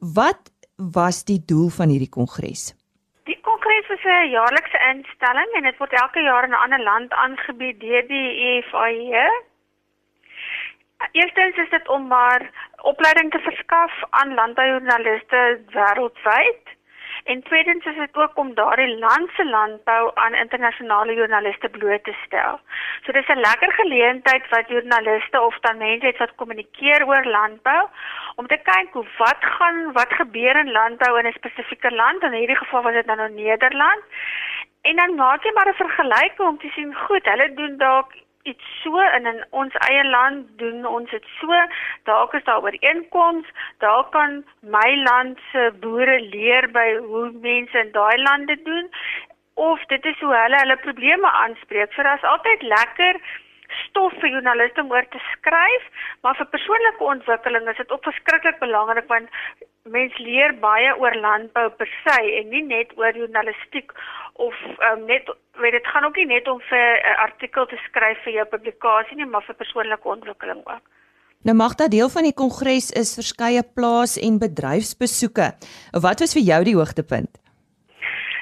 Wat 0.01 0.51
was 0.77 1.25
die 1.25 1.43
doel 1.45 1.69
van 1.69 1.91
hierdie 1.91 2.09
kongres? 2.09 2.73
Die 3.69 3.75
kongres 3.75 3.99
is 3.99 4.05
'n 4.11 4.31
jaarlikse 4.31 4.79
instelling 4.91 5.51
en 5.53 5.63
dit 5.63 5.77
word 5.77 5.93
elke 5.93 6.21
jaar 6.21 6.45
in 6.45 6.51
'n 6.51 6.63
ander 6.65 6.83
land 6.83 7.13
aangebied 7.13 7.81
deur 7.81 8.07
die 8.07 8.31
EFAE. 8.51 9.25
Eerstens 11.13 11.57
is 11.57 11.71
dit 11.71 11.89
om 11.89 12.07
maar 12.07 12.51
opleiding 12.93 13.31
te 13.31 13.39
verskaf 13.39 13.93
aan 14.11 14.35
landboujoernaliste 14.35 15.61
wêreldwyd. 15.77 16.65
En 17.25 17.43
tweedens 17.43 17.85
is 17.85 17.97
dit 17.97 18.17
ook 18.17 18.37
om 18.37 18.55
daardie 18.55 18.99
land 18.99 19.31
se 19.31 19.45
landbou 19.45 20.11
aan 20.15 20.35
internasionale 20.35 21.15
joernaliste 21.15 21.69
bloot 21.69 22.05
te 22.05 22.15
stel. 22.27 22.61
So 23.03 23.13
dis 23.13 23.29
'n 23.29 23.41
lekker 23.41 23.73
geleentheid 23.73 24.49
wat 24.49 24.69
joernaliste 24.69 25.41
of 25.41 25.59
dan 25.61 25.77
mense 25.77 26.07
het 26.07 26.19
wat 26.19 26.35
kommunikeer 26.35 27.07
oor 27.07 27.25
landbou 27.25 27.89
om 28.37 28.47
te 28.47 28.61
kyk 28.63 28.89
hoe 28.93 29.07
wat 29.19 29.41
gaan 29.41 29.93
wat 29.93 30.13
gebeur 30.13 30.57
in 30.57 30.73
landbou 30.73 31.19
in 31.19 31.27
'n 31.27 31.39
spesifieke 31.41 31.91
land. 31.91 32.23
In 32.23 32.33
hierdie 32.33 32.63
geval 32.63 32.83
was 32.83 32.93
dit 32.93 33.07
nou 33.07 33.31
Nederland. 33.31 34.03
En 34.83 34.97
dan 34.97 35.15
maak 35.15 35.43
jy 35.43 35.53
maar 35.53 35.69
'n 35.69 35.83
vergelyking 35.85 36.49
om 36.49 36.59
te 36.59 36.69
sien, 36.69 36.95
goed, 36.95 37.25
hulle 37.25 37.55
doen 37.55 37.77
dalk 37.77 38.13
iets 38.53 38.73
so 38.83 39.05
in 39.19 39.27
in 39.33 39.41
ons 39.63 39.79
eie 39.89 40.05
land 40.11 40.47
doen 40.63 40.87
ons 40.87 41.11
dit 41.11 41.33
so 41.39 41.63
dalk 42.11 42.35
is 42.39 42.45
daar 42.51 42.65
ooreenkoms 42.65 43.49
daar 43.85 44.05
kan 44.17 44.43
my 44.77 44.91
land 45.09 45.41
se 45.53 45.71
boere 45.85 46.21
leer 46.35 46.71
by 46.79 46.89
hoe 47.11 47.27
mense 47.49 47.85
in 47.85 47.93
daai 47.97 48.17
lande 48.29 48.63
doen 48.71 48.89
of 49.59 49.85
dit 49.93 50.05
is 50.05 50.21
hoe 50.21 50.35
hulle 50.35 50.59
hulle 50.63 50.77
probleme 50.87 51.31
aanspreek. 51.43 51.93
So 51.93 52.03
daar's 52.07 52.27
altyd 52.33 52.63
lekker 52.63 53.19
stof 53.83 54.15
vir 54.23 54.31
joernaliste 54.33 54.81
om 54.81 54.93
oor 54.95 55.07
te 55.13 55.21
skryf, 55.33 55.89
maar 56.23 56.37
vir 56.39 56.49
persoonlike 56.53 57.09
ontwikkeling 57.15 57.67
is 57.73 57.81
dit 57.83 57.91
ook 57.93 58.07
verskriklik 58.07 58.61
belangrik 58.63 59.11
want 59.11 59.35
mens 59.97 60.15
leer 60.23 60.55
baie 60.63 60.95
oor 61.03 61.17
landbou 61.25 61.67
per 61.81 61.91
se 62.05 62.17
en 62.39 62.49
nie 62.55 62.63
net 62.71 62.95
oor 63.01 63.19
journalistiek 63.23 63.93
of 64.39 64.55
um, 64.89 65.05
net 65.07 65.27
weet 65.59 65.75
dit 65.75 65.87
gaan 65.87 66.05
ook 66.05 66.17
nie 66.17 66.27
net 66.27 66.49
om 66.49 66.61
vir 66.71 66.79
'n 66.79 67.11
uh, 67.11 67.19
artikel 67.27 67.67
te 67.67 67.79
skryf 67.89 68.23
vir 68.25 68.33
jou 68.33 68.47
publikasie 68.47 69.17
nie, 69.17 69.27
maar 69.27 69.43
vir 69.43 69.55
persoonlike 69.55 70.09
ontwikkeling 70.09 70.63
ook. 70.65 70.85
Nou 71.43 71.57
mag 71.57 71.75
dat 71.75 71.91
deel 71.91 72.09
van 72.09 72.23
die 72.23 72.35
kongres 72.35 72.91
is 72.91 73.15
verskeie 73.15 73.63
plaas 73.75 74.17
en 74.17 74.39
bedryfsbesoeke. 74.39 75.53
Wat 76.07 76.21
was 76.21 76.35
vir 76.37 76.45
jou 76.51 76.65
die 76.65 76.75
hoogtepunt? 76.75 77.33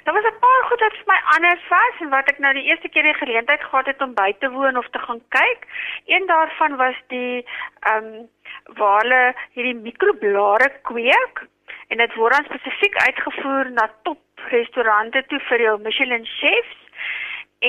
Daar 0.04 0.14
was 0.14 0.24
'n 0.24 0.40
paar 0.44 0.62
goed 0.68 0.80
wat 0.80 0.96
vir 0.98 1.08
my 1.12 1.20
anders 1.36 1.68
was 1.68 1.94
en 2.00 2.08
wat 2.08 2.28
ek 2.28 2.38
nou 2.38 2.52
die 2.54 2.68
eerste 2.70 2.88
keer 2.88 3.02
die 3.02 3.20
geleentheid 3.22 3.62
gehad 3.62 3.86
het 3.86 4.02
om 4.02 4.14
by 4.14 4.32
te 4.38 4.50
woon 4.50 4.76
of 4.76 4.88
te 4.90 4.98
gaan 4.98 5.20
kyk. 5.28 5.60
Een 6.06 6.26
daarvan 6.26 6.76
was 6.76 6.96
die 7.08 7.44
ehm 7.80 8.04
um, 8.04 8.28
waar 8.74 9.00
hulle 9.00 9.34
hierdie 9.54 9.74
mikroblare 9.74 10.70
kweek 10.82 11.46
en 11.88 12.02
dit 12.02 12.14
word 12.14 12.36
dan 12.36 12.48
spesifiek 12.48 12.96
uitgevoer 13.08 13.70
na 13.70 13.90
top 14.02 14.48
restaurante 14.50 15.22
toe 15.30 15.40
vir 15.48 15.60
jou 15.66 15.76
Michelin 15.82 16.26
chefs 16.26 16.78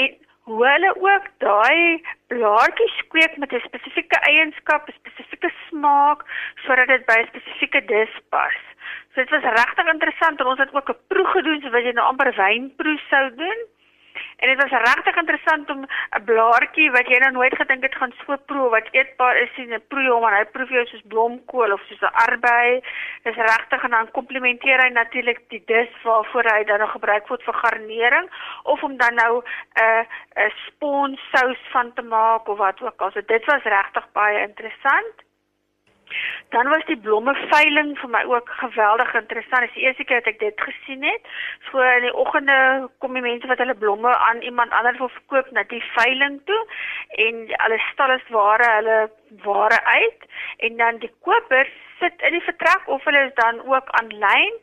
en 0.01 0.15
hoe 0.47 0.63
hulle 0.67 0.91
ook 0.95 1.25
daai 1.43 2.01
blaartjies 2.31 2.97
kweek 3.13 3.37
met 3.37 3.53
'n 3.53 3.67
spesifieke 3.67 4.19
eienskap, 4.29 4.87
'n 4.87 4.99
spesifieke 4.99 5.51
smaak 5.67 6.23
sodat 6.65 6.87
dit 6.87 7.05
by 7.05 7.17
'n 7.19 7.27
spesifieke 7.27 7.85
dis 7.85 8.13
pas. 8.29 8.57
So 9.13 9.21
dit 9.21 9.29
was 9.29 9.43
regtig 9.43 9.87
interessant 9.93 10.39
en 10.39 10.45
ons 10.45 10.59
het 10.59 10.73
ook 10.73 10.89
'n 10.89 11.01
proe 11.07 11.27
gedoen 11.27 11.61
so 11.61 11.69
wat 11.69 11.83
jy 11.83 11.91
nou 11.91 12.07
amper 12.07 12.31
wynproe 12.35 12.99
sou 13.09 13.35
doen. 13.35 13.59
En 14.37 14.47
dit 14.47 14.61
was 14.61 14.71
regtig 14.71 15.15
interessant 15.15 15.69
om 15.69 15.81
'n 15.85 16.23
blaartjie 16.25 16.91
wat 16.91 17.07
jy 17.07 17.17
nou 17.19 17.31
nooit 17.31 17.55
gedink 17.55 17.83
het 17.83 17.95
gaan 17.95 18.13
so 18.25 18.35
proe 18.45 18.69
wat 18.69 18.87
eetbaar 18.91 19.37
is 19.37 19.53
en 19.57 19.73
'n 19.73 19.87
proe 19.87 20.13
om 20.13 20.25
en 20.27 20.37
hy 20.37 20.45
proe 20.45 20.67
jou 20.67 20.85
soos 20.85 21.07
blomkool 21.07 21.73
of 21.73 21.81
soos 21.87 22.01
'n 22.01 22.17
arbei. 22.25 22.81
Dis 23.23 23.35
regtig 23.35 23.83
en 23.83 23.89
dan 23.89 24.11
komplementeer 24.11 24.83
hy 24.83 24.89
natuurlik 24.89 25.39
die 25.49 25.63
dis 25.65 25.91
waarvoor 26.03 26.43
hy 26.43 26.63
dan 26.63 26.79
nog 26.79 26.91
gebruik 26.91 27.27
word 27.27 27.43
vir 27.43 27.53
garnering 27.53 28.29
of 28.63 28.83
om 28.83 28.97
dan 28.97 29.13
nou 29.15 29.43
'n 29.75 30.05
'n 30.35 30.51
sponsous 30.65 31.61
van 31.71 31.93
te 31.93 32.01
maak 32.01 32.47
of 32.47 32.57
wat 32.57 32.81
ook 32.81 33.01
al. 33.01 33.11
So 33.11 33.21
dit 33.25 33.45
was 33.45 33.63
regtig 33.63 34.11
baie 34.11 34.39
interessant. 34.39 35.26
Dan 36.49 36.69
was 36.69 36.85
die 36.87 36.97
blomme 36.97 37.33
veiling 37.51 37.95
vir 37.99 38.09
my 38.09 38.23
ook 38.23 38.49
geweldig 38.59 39.13
interessant. 39.13 39.61
Dit 39.61 39.69
is 39.69 39.75
die 39.75 39.85
eerste 39.87 40.03
keer 40.03 40.21
dat 40.23 40.33
ek 40.33 40.39
dit 40.39 40.61
gesien 40.67 41.03
het. 41.03 41.31
So 41.69 41.81
in 41.81 42.07
die 42.07 42.13
oggende 42.13 42.89
kom 43.03 43.17
die 43.17 43.25
mense 43.25 43.47
wat 43.47 43.63
hulle 43.63 43.75
blomme 43.75 44.13
aan 44.17 44.41
iemand 44.41 44.71
anders 44.71 44.97
wil 44.97 45.09
verkoop 45.09 45.51
na 45.51 45.63
die 45.67 45.83
veiling 45.95 46.39
toe 46.45 46.61
en 47.25 47.43
alles 47.67 47.89
stal 47.93 48.15
is 48.15 48.29
ware 48.29 48.69
hulle 48.75 48.99
ware 49.43 49.83
uit 49.83 50.29
en 50.57 50.77
dan 50.77 51.03
die 51.03 51.11
kopers 51.21 51.75
sit 51.99 52.21
in 52.21 52.35
die 52.37 52.43
vertrek 52.45 52.87
of 52.87 53.03
hulle 53.03 53.25
is 53.27 53.33
dan 53.35 53.61
ook 53.65 53.89
aanlyn 53.99 54.55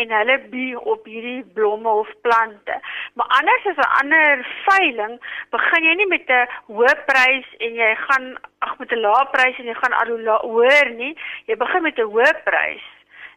en 0.00 0.14
hulle 0.18 0.38
bi 0.52 0.64
op 0.76 1.06
hierdie 1.08 1.44
blomme 1.54 1.88
of 1.88 2.10
plante. 2.20 2.78
Maar 3.14 3.28
anders 3.38 3.66
as 3.72 3.80
'n 3.84 3.94
ander 4.00 4.46
veiling, 4.68 5.20
begin 5.50 5.84
jy 5.84 5.94
nie 5.94 6.06
met 6.06 6.30
'n 6.30 6.48
hoë 6.68 6.94
prys 7.06 7.48
en 7.58 7.74
jy 7.74 7.94
gaan 8.06 8.38
ag 8.58 8.78
met 8.78 8.92
'n 8.92 9.00
lae 9.00 9.26
prys 9.32 9.58
en 9.58 9.66
jy 9.66 9.74
gaan 9.74 9.92
al 9.92 10.40
hoër 10.42 10.90
nie. 10.90 11.16
Jy 11.46 11.56
begin 11.56 11.82
met 11.82 11.98
'n 11.98 12.12
hoë 12.14 12.42
prys 12.44 12.84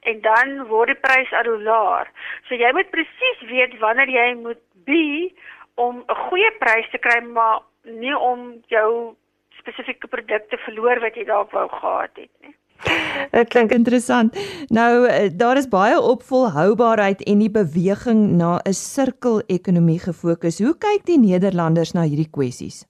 en 0.02 0.22
dan 0.22 0.68
word 0.68 0.88
die 0.88 1.02
prys 1.02 1.32
al 1.34 1.50
hoe 1.50 1.62
laer. 1.62 2.10
So 2.48 2.56
jy 2.56 2.72
moet 2.72 2.90
presies 2.90 3.40
weet 3.50 3.78
wanneer 3.80 4.10
jy 4.10 4.34
moet 4.34 4.62
bi 4.86 5.34
om 5.76 6.04
'n 6.08 6.16
goeie 6.30 6.52
prys 6.60 6.90
te 6.92 6.98
kry, 6.98 7.22
maar 7.22 7.60
nie 7.84 8.18
om 8.18 8.64
jou 8.68 9.16
spesifieke 9.60 10.08
produkte 10.08 10.58
verloor 10.58 11.00
wat 11.00 11.16
jy 11.16 11.26
dalk 11.26 11.52
wou 11.52 11.68
gehad 11.70 12.16
het 12.16 12.32
nie. 12.42 12.56
Dit 13.36 13.50
klink 13.50 13.72
interessant. 13.72 14.36
Nou 14.70 15.08
eh, 15.08 15.30
daar 15.34 15.58
is 15.58 15.68
baie 15.68 16.00
op 16.00 16.24
volhoubaarheid 16.24 17.24
en 17.24 17.40
die 17.40 17.52
beweging 17.52 18.38
na 18.42 18.60
'n 18.64 18.74
sirkelekonomie 18.74 20.00
gefokus. 20.00 20.60
Hoe 20.60 20.78
kyk 20.78 21.06
die 21.06 21.20
Nederlanders 21.20 21.94
na 21.94 22.02
hierdie 22.02 22.32
kwessies? 22.32 22.86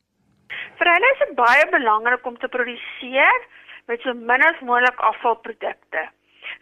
Vir 0.78 0.88
hulle 0.94 1.10
is 1.14 1.22
dit 1.26 1.36
baie 1.36 1.66
belangrik 1.72 2.26
om 2.26 2.38
te 2.38 2.48
produseer 2.48 3.40
met 3.88 4.02
so 4.02 4.14
min 4.14 4.42
as 4.44 4.62
moontlik 4.62 5.00
afvalprodukte. 5.00 6.10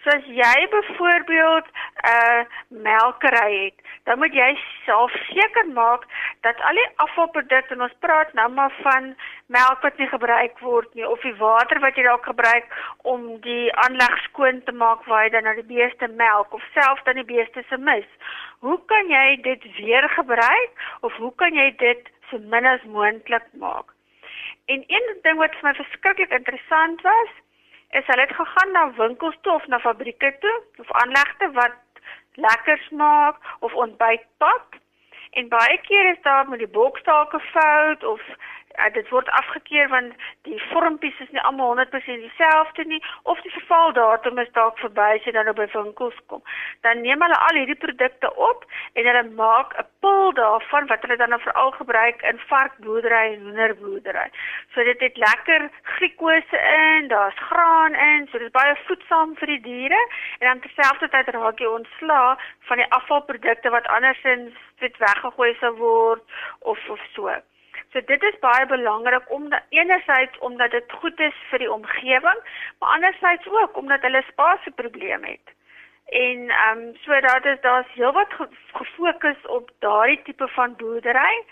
So 0.04 0.10
as 0.10 0.26
jy 0.26 0.68
byvoorbeeld 0.72 1.68
'n 1.68 2.10
uh, 2.16 2.42
melkery 2.70 3.52
het, 3.66 3.78
dan 4.04 4.20
moet 4.20 4.34
jy 4.34 4.50
self 4.86 5.12
seker 5.30 5.68
maak 5.74 6.04
dat 6.42 6.62
al 6.62 6.76
die 6.76 6.90
afvalprodukte, 6.96 7.80
ons 7.80 8.00
praat 8.00 8.34
nou 8.34 8.50
maar 8.52 8.74
van 8.82 9.16
melk 9.48 9.82
wat 9.82 9.98
nie 9.98 10.08
gebruik 10.08 10.60
word 10.60 10.94
nie 10.94 11.08
of 11.08 11.22
die 11.22 11.36
water 11.40 11.80
wat 11.80 11.96
jy 11.96 12.04
dalk 12.04 12.26
gebruik 12.26 12.68
om 13.14 13.40
die 13.42 13.74
aanleg 13.86 14.18
skoon 14.28 14.64
te 14.64 14.72
maak 14.72 15.06
waar 15.06 15.24
jy 15.24 15.30
dan 15.30 15.44
na 15.44 15.54
die 15.54 15.72
beeste 15.76 16.08
melk 16.08 16.54
of 16.54 16.68
self 16.74 17.04
dan 17.04 17.16
die 17.16 17.32
beeste 17.36 17.64
se 17.70 17.78
mis. 17.78 18.10
Hoe 18.60 18.80
kan 18.92 19.10
jy 19.10 19.42
dit 19.42 19.64
weer 19.78 20.10
gebruik 20.10 20.72
of 21.02 21.14
hoe 21.14 21.34
kan 21.36 21.56
jy 21.56 21.72
dit 21.78 22.12
so 22.30 22.40
min 22.40 22.66
as 22.66 22.84
moontlik 22.84 23.48
maak? 23.54 23.94
En 24.66 24.84
een 24.88 25.08
ding 25.24 25.38
wat 25.38 25.56
vir 25.60 25.70
my 25.70 25.74
verskriklik 25.76 26.32
interessant 26.32 27.02
was, 27.02 27.32
is 28.00 28.06
hulle 28.06 28.22
het 28.22 28.36
gegaan 28.36 28.72
na 28.72 28.84
winkels 28.98 29.38
toe 29.42 29.54
of 29.54 29.68
na 29.68 29.80
fabrieke 29.80 30.36
toe 30.40 30.62
of 30.78 30.92
aanlegte 30.92 31.52
wat 31.52 31.76
lekker 32.34 32.78
smaak 32.78 33.36
of 33.60 33.74
ontbyt 33.74 34.26
pak. 34.38 34.82
En 35.32 35.48
baie 35.48 35.78
keer 35.82 36.10
is 36.12 36.22
daar 36.22 36.50
met 36.50 36.60
die 36.60 36.68
boksdalke 36.68 37.40
fout 37.40 38.04
of 38.04 38.22
uh, 38.78 38.90
dit 38.94 39.10
word 39.10 39.30
afgekeur 39.30 39.90
want 39.90 40.14
die 40.48 40.60
vormpies 40.72 41.20
is 41.20 41.32
nie 41.32 41.42
almal 41.42 41.76
100% 41.78 42.26
dieselfde 42.26 42.86
nie 42.90 43.02
of 43.24 43.42
die 43.46 43.54
vervaldatum 43.58 44.40
is 44.44 44.52
dalk 44.58 44.80
verby 44.82 45.10
as 45.18 45.28
jy 45.28 45.34
dan 45.36 45.52
op 45.52 45.60
by 45.60 45.68
winkels 45.74 46.18
kom. 46.32 46.44
Dan 46.88 47.02
neem 47.06 47.22
hulle 47.26 47.40
al 47.48 47.60
hierdie 47.60 47.80
produkte 47.86 48.32
op 48.50 48.66
en 48.94 49.10
hulle 49.10 49.24
maak 49.40 49.78
'n 49.78 49.88
pil 50.06 50.34
daarvan 50.40 50.88
wat 50.92 51.02
hulle 51.06 51.18
dan 51.18 51.40
veral 51.40 51.72
gebruik 51.72 52.22
in 52.32 52.40
varkboerdery 52.50 53.34
en 53.34 53.46
hoenderboerdery. 53.48 54.28
So 54.74 54.84
dit 54.84 55.00
het 55.00 55.18
lekker 55.18 55.70
glikose 55.96 56.60
in, 56.88 57.08
daar's 57.08 57.40
graan 57.50 57.94
in, 57.94 58.28
so 58.28 58.38
dit 58.38 58.48
is 58.48 58.58
baie 58.60 58.76
voedsaam 58.88 59.36
vir 59.36 59.48
die 59.48 59.62
diere 59.70 60.02
en 60.40 60.48
dan 60.48 60.60
terselfdertyd 60.60 61.34
raak 61.36 61.60
jy 61.60 61.68
ontslaa 61.68 62.38
van 62.70 62.78
die 62.78 62.92
afvalprodukte 63.00 63.70
wat 63.70 63.88
andersins 63.88 64.54
net 64.80 64.98
weggegooi 64.98 65.56
sou 65.60 65.74
word 65.80 66.24
of 66.60 66.90
of 66.90 67.00
so. 67.16 67.30
So 67.94 68.02
dit 68.10 68.24
is 68.24 68.40
baie 68.42 68.66
belangrik 68.66 69.32
om 69.32 69.50
enerzijds 69.70 70.38
omdat 70.40 70.72
dit 70.72 70.92
goed 71.02 71.20
is 71.20 71.36
vir 71.50 71.60
die 71.62 71.72
omgewing, 71.72 72.40
maar 72.80 72.90
anderzijds 72.96 73.48
ook 73.48 73.78
omdat 73.78 74.02
hulle 74.02 74.24
spasieprobleme 74.28 75.28
het. 75.28 75.54
En 76.06 76.50
ehm 76.50 76.78
um, 76.78 76.96
so 77.04 77.20
dat 77.20 77.46
is 77.46 77.62
daar's 77.62 77.94
heelwat 77.94 78.34
gefokus 78.72 79.46
op 79.46 79.70
daardie 79.80 80.22
tipe 80.24 80.48
van 80.48 80.76
boerdery. 80.76 81.44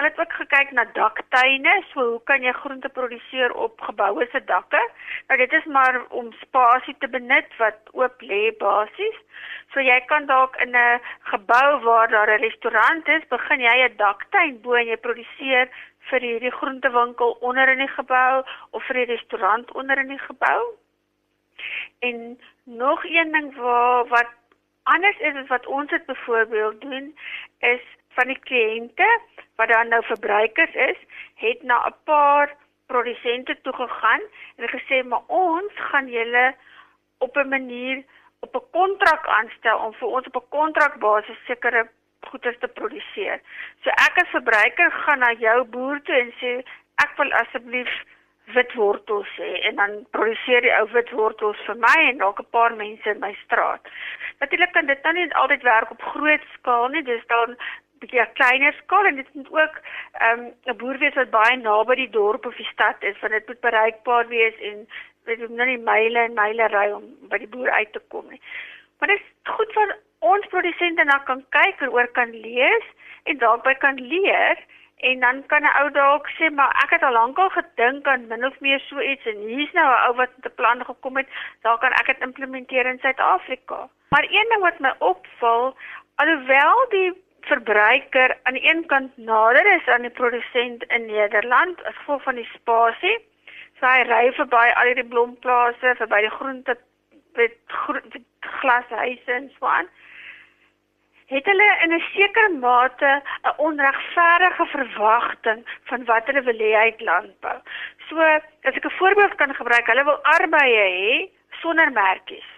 Hulle 0.00 0.12
het 0.12 0.20
ook 0.20 0.32
gekyk 0.32 0.70
na 0.70 0.84
daktuine, 0.92 1.72
so 1.92 2.04
hoe 2.10 2.20
kan 2.24 2.40
jy 2.42 2.52
groente 2.56 2.88
produseer 2.88 3.52
op 3.52 3.80
geboue 3.84 4.26
se 4.32 4.40
dakke? 4.48 4.80
Nou 5.28 5.36
dit 5.38 5.52
is 5.52 5.66
maar 5.74 5.98
om 6.08 6.30
spasie 6.40 6.94
te 6.98 7.08
benut 7.08 7.50
wat 7.58 7.92
oop 7.92 8.24
lê 8.30 8.38
basies. 8.62 9.18
So 9.74 9.84
jy 9.84 9.98
kan 10.12 10.24
dalk 10.30 10.56
in 10.64 10.72
'n 10.72 11.02
gebou 11.32 11.80
waar 11.84 12.08
daar 12.08 12.32
'n 12.32 12.40
restaurant 12.46 13.08
is, 13.08 13.28
begin 13.28 13.60
jy 13.60 13.76
'n 13.88 13.96
daktuin 13.96 14.60
bo 14.62 14.72
en 14.72 14.86
jy 14.86 14.96
produseer 14.96 15.68
vir 16.08 16.20
hierdie 16.20 16.56
groentewinkel 16.58 17.36
onder 17.40 17.68
in 17.68 17.84
die 17.84 17.94
gebou 17.98 18.42
of 18.70 18.82
vir 18.84 18.94
die 18.94 19.12
restaurant 19.14 19.72
onder 19.72 19.98
in 19.98 20.08
die 20.08 20.24
gebou. 20.26 20.60
En 21.98 22.40
nog 22.64 23.04
een 23.04 23.32
ding 23.32 23.56
waar 23.56 24.06
wat 24.08 24.32
anders 24.82 25.18
is 25.18 25.34
as 25.34 25.48
wat 25.48 25.66
ons 25.66 25.90
dit 25.90 26.06
byvoorbeeld 26.06 26.80
doen 26.80 27.16
is 27.58 27.84
van 28.20 28.32
die 28.32 28.42
kliënte 28.48 29.08
wat 29.60 29.72
dan 29.72 29.88
nou 29.92 30.02
verbruikers 30.04 30.74
is, 30.92 30.98
het 31.44 31.62
na 31.62 31.76
'n 31.88 31.96
paar 32.04 32.56
produsente 32.92 33.56
toe 33.62 33.72
gegaan 33.72 34.22
en 34.56 34.68
gesê 34.76 34.96
maar 35.04 35.24
ons 35.26 35.72
gaan 35.90 36.08
julle 36.08 36.54
op 37.18 37.36
'n 37.36 37.48
manier 37.48 38.04
op 38.40 38.54
'n 38.56 38.70
kontrak 38.78 39.26
aanstel 39.38 39.78
om 39.78 39.92
vir 39.92 40.08
ons 40.08 40.26
op 40.26 40.36
'n 40.36 40.48
kontrakbasis 40.48 41.44
sekere 41.46 41.88
goeder 42.20 42.58
te 42.58 42.68
produseer. 42.68 43.40
So 43.82 43.88
ek 43.90 44.14
as 44.22 44.34
verbruiker 44.36 44.90
gaan 44.92 45.18
na 45.18 45.32
jou 45.32 45.64
boer 45.64 46.02
toe 46.02 46.14
en 46.14 46.32
sê 46.40 46.50
ek 47.04 47.16
wil 47.16 47.32
asseblief 47.32 47.92
witwortels 48.54 49.30
hê 49.36 49.52
en 49.68 49.74
dan 49.76 50.06
produseer 50.10 50.60
die 50.60 50.74
ou 50.78 50.86
witwortels 50.92 51.60
vir 51.66 51.78
my 51.84 51.98
en 52.08 52.18
dalk 52.18 52.40
'n 52.40 52.50
paar 52.56 52.74
mense 52.74 53.10
in 53.10 53.20
my 53.20 53.34
straat. 53.44 53.80
Natuurlik 54.40 54.72
kan 54.72 54.86
dit 54.86 55.02
nou 55.02 55.12
nie 55.14 55.34
altyd 55.34 55.62
werk 55.62 55.90
op 55.90 56.02
groot 56.02 56.44
skaal 56.58 56.88
nie, 56.88 57.02
dis 57.02 57.26
dan 57.26 57.56
'n 58.04 58.32
kleiner 58.32 58.72
skaal 58.72 59.04
en 59.04 59.16
dit 59.16 59.34
moet 59.34 59.52
ook 59.52 59.76
ehm, 60.12 60.40
'n 60.40 60.70
um, 60.70 60.76
boer 60.76 60.98
wees 60.98 61.14
wat 61.14 61.30
baie 61.30 61.56
naby 61.56 61.94
die 61.94 62.10
dorp 62.10 62.46
of 62.46 62.56
die 62.56 62.72
stad 62.72 63.02
is 63.02 63.20
want 63.20 63.32
dit 63.32 63.46
moet 63.46 63.60
bereikbaar 63.60 64.28
wees 64.28 64.56
en 64.70 64.88
weet 65.24 65.38
jy 65.38 65.46
nou 65.48 65.66
nie 65.66 65.78
myle 65.78 66.18
en 66.18 66.34
myle 66.34 66.66
ry 66.66 66.90
om 66.90 67.04
by 67.28 67.38
die 67.38 67.52
boer 67.54 67.70
uit 67.70 67.92
te 67.92 68.02
kom 68.08 68.26
nie. 68.30 68.40
Maar 68.98 69.08
dit 69.08 69.20
is 69.20 69.52
goed 69.52 69.72
vir 69.72 69.96
ons 70.18 70.46
produsente 70.46 71.04
na 71.04 71.18
kan 71.18 71.44
kyk 71.48 71.80
en 71.80 71.92
oor 71.92 72.08
kan 72.08 72.30
lees 72.30 72.86
en 73.24 73.38
daarby 73.38 73.74
kan 73.74 74.00
leer 74.00 74.58
En 75.00 75.20
dan 75.20 75.46
kan 75.46 75.62
'n 75.62 75.76
ou 75.80 75.90
dalk 75.90 76.28
sê, 76.28 76.50
maar 76.52 76.72
ek 76.84 76.90
het 76.90 77.02
al 77.02 77.12
lankal 77.12 77.48
gedink 77.48 78.06
aan 78.06 78.26
min 78.26 78.44
of 78.46 78.60
meer 78.60 78.80
so 78.80 79.00
iets 79.00 79.24
en 79.26 79.38
hier's 79.46 79.72
nou 79.72 79.88
'n 79.88 80.02
ou 80.06 80.14
wat 80.14 80.30
met 80.36 80.52
'n 80.52 80.54
plan 80.54 80.84
gekom 80.84 81.16
het, 81.16 81.28
daar 81.62 81.78
kan 81.78 81.92
ek 81.92 82.06
dit 82.06 82.20
implementeer 82.20 82.86
in 82.86 82.98
Suid-Afrika. 82.98 83.88
Maar 84.08 84.24
een 84.24 84.48
ding 84.48 84.60
wat 84.60 84.78
my 84.78 84.92
opval, 84.98 85.76
alhoewel 86.14 86.86
die 86.88 87.12
verbruiker 87.46 88.36
aan 88.42 88.52
die 88.52 88.68
een 88.68 88.86
kant 88.86 89.16
nader 89.16 89.66
is 89.74 89.86
aan 89.86 90.02
die 90.02 90.10
produsent 90.10 90.84
in 90.84 91.06
Nederland 91.06 91.84
as 91.84 91.96
gevolg 91.96 92.22
van 92.22 92.34
die 92.34 92.48
spasie, 92.54 93.16
so 93.78 93.86
hy 93.86 94.02
ry 94.02 94.32
verby 94.32 94.66
al 94.74 94.90
hierdie 94.90 95.08
blomplase, 95.08 95.94
verby 96.02 96.20
die 96.20 96.36
groente 96.36 96.76
met 97.38 97.56
glashuise 98.60 99.32
en 99.32 99.50
so 99.58 99.66
aan 99.66 99.88
het 101.30 101.46
hulle 101.46 101.68
in 101.82 101.92
'n 101.94 102.04
sekere 102.14 102.48
mate 102.48 103.22
'n 103.42 103.54
onregverdige 103.56 104.66
verwagting 104.66 105.60
van 105.84 106.04
wat 106.04 106.26
hulle 106.26 106.42
wil 106.42 106.58
hê 106.58 106.72
uit 106.74 107.00
landbou. 107.00 107.58
So, 108.08 108.16
as 108.68 108.74
ek 108.78 108.84
'n 108.84 108.98
voorbeeld 108.98 109.34
kan 109.34 109.54
gebruik, 109.54 109.86
hulle 109.86 110.04
wil 110.04 110.20
arbeye 110.22 110.86
hê 111.00 111.30
sonder 111.60 111.92
merkies. 111.92 112.50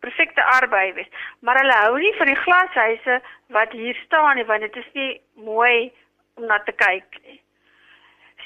Perfekte 0.00 0.44
arbeye 0.44 0.92
wees, 0.92 1.10
maar 1.40 1.58
hulle 1.60 1.78
hou 1.84 1.98
nie 1.98 2.14
van 2.18 2.26
die 2.26 2.42
glashuise 2.44 3.20
wat 3.56 3.72
hier 3.72 3.94
staan 4.04 4.36
nie, 4.36 4.44
want 4.44 4.60
dit 4.60 4.76
is 4.76 4.90
nie 4.92 5.20
mooi 5.34 5.92
om 6.34 6.46
na 6.46 6.58
te 6.58 6.72
kyk 6.72 7.18
nie. 7.22 7.40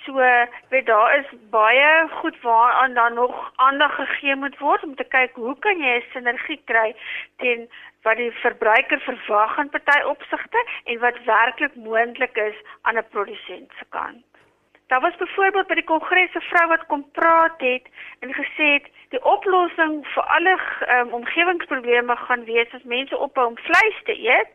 So, 0.04 0.22
weet 0.68 0.86
daar 0.86 1.18
is 1.18 1.26
baie 1.50 2.08
goed 2.08 2.40
waaraan 2.42 2.94
dan 2.94 3.14
nog 3.14 3.52
aandag 3.56 3.94
gegee 3.94 4.36
moet 4.36 4.58
word 4.58 4.82
om 4.82 4.94
te 4.94 5.04
kyk 5.04 5.34
hoe 5.34 5.58
kan 5.58 5.82
jy 5.82 5.96
'n 5.96 6.04
sinergie 6.12 6.60
kry 6.64 6.94
teen 7.42 7.68
wat 8.02 8.16
die 8.16 8.30
verbruiker 8.30 9.00
verwag 9.00 9.58
in 9.58 9.70
party 9.70 9.98
opsigte 10.12 10.66
en 10.84 10.98
wat 10.98 11.24
werklik 11.24 11.74
moontlik 11.74 12.36
is 12.36 12.58
aan 12.82 12.98
'n 12.98 13.08
produsent 13.10 13.72
se 13.78 13.84
kant. 13.88 14.35
Daar 14.86 15.00
was 15.00 15.16
byvoorbeeld 15.16 15.66
by 15.66 15.74
die 15.74 15.84
kongres 15.84 16.34
'n 16.34 16.48
vrou 16.50 16.66
wat 16.68 16.86
kom 16.86 17.10
praat 17.10 17.60
het 17.60 17.86
en 18.20 18.34
gesê 18.34 18.66
het 18.78 18.86
die 19.08 19.24
oplossing 19.24 20.06
vir 20.14 20.22
alle 20.22 20.58
um, 20.88 21.12
omgewingsprobleme 21.12 22.16
gaan 22.16 22.44
wees 22.44 22.74
as 22.74 22.82
mense 22.82 23.18
ophou 23.18 23.46
om 23.46 23.58
vleis 23.58 23.98
te 24.04 24.16
eet 24.18 24.50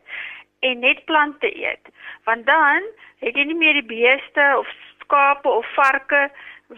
en 0.60 0.78
net 0.78 1.04
plante 1.04 1.50
eet. 1.56 1.84
Want 2.24 2.46
dan 2.46 2.82
het 3.18 3.36
jy 3.36 3.44
nie 3.44 3.60
meer 3.60 3.72
die 3.72 3.90
beeste 3.94 4.54
of 4.58 4.68
skape 5.04 5.48
of 5.48 5.74
varke 5.74 6.30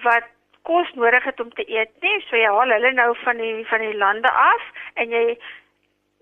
wat 0.03 0.27
kos 0.62 0.93
nodig 0.93 1.25
het 1.25 1.40
om 1.40 1.53
te 1.53 1.71
eet 1.71 1.90
nie. 2.01 2.21
So 2.21 2.37
jy 2.37 2.51
haal 2.51 2.71
hulle 2.77 2.93
nou 2.93 3.11
van 3.23 3.37
die 3.37 3.67
van 3.67 3.81
die 3.81 3.97
lande 3.97 4.31
af 4.31 4.71
en 4.95 5.11
jy 5.11 5.38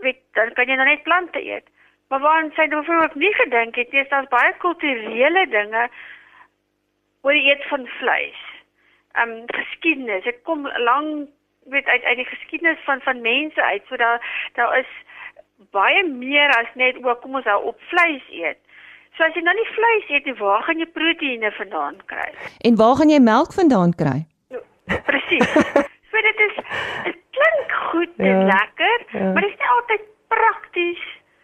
weet 0.04 0.20
dan 0.32 0.52
kan 0.52 0.68
jy 0.68 0.76
nou 0.76 0.88
net 0.88 1.02
plante 1.02 1.40
eet. 1.40 1.68
Maar 2.08 2.20
waarom 2.20 2.52
sy 2.52 2.66
nou 2.66 2.80
byvoorbeeld 2.80 3.14
nie 3.14 3.34
gedink 3.34 3.76
het 3.76 3.92
nie, 3.92 4.00
is 4.00 4.08
daar 4.08 4.26
baie 4.28 4.52
kulturele 4.58 5.46
dinge 5.48 5.88
oor 7.22 7.36
die 7.36 7.46
eet 7.50 7.62
van 7.70 7.86
vleis. 7.98 8.40
Um, 9.20 9.42
geskiedenis, 9.46 10.24
dit 10.24 10.42
kom 10.48 10.66
lank 10.86 11.28
weet 11.70 11.86
uit 11.86 12.02
uit 12.02 12.16
die 12.16 12.26
geskiedenis 12.26 12.78
van 12.84 13.00
van 13.00 13.20
mense 13.20 13.62
uit. 13.62 13.82
So 13.88 13.96
daar 13.96 14.50
daar 14.54 14.78
is 14.78 14.90
baie 15.70 16.02
meer 16.08 16.50
as 16.58 16.70
net 16.74 16.98
o, 17.04 17.14
kom 17.22 17.38
ons 17.38 17.46
hou 17.46 17.60
op 17.70 17.80
vleis 17.92 18.24
eet. 18.30 18.58
So 19.16 19.24
as 19.26 19.36
jy 19.36 19.44
nou 19.44 19.54
nie 19.54 19.68
vleis 19.76 20.10
eet 20.10 20.28
nie, 20.28 20.36
waar 20.40 20.62
gaan 20.66 20.80
jy 20.80 20.88
proteïene 20.96 21.52
vandaan 21.58 21.98
kry? 22.10 22.30
En 22.66 22.78
waar 22.80 22.96
gaan 23.00 23.12
jy 23.12 23.20
melk 23.20 23.52
vandaan 23.52 23.92
kry? 24.02 24.22
Presies. 25.08 25.52
so 26.10 26.24
dit 26.28 26.46
is 26.48 26.56
dit 27.04 27.20
klink 27.36 27.76
goed 27.90 28.16
en 28.16 28.40
ja, 28.40 28.46
lekker, 28.48 29.04
ja. 29.12 29.28
maar 29.32 29.44
dit 29.46 29.52
is 29.52 29.60
nie 29.60 29.72
altyd 29.76 30.08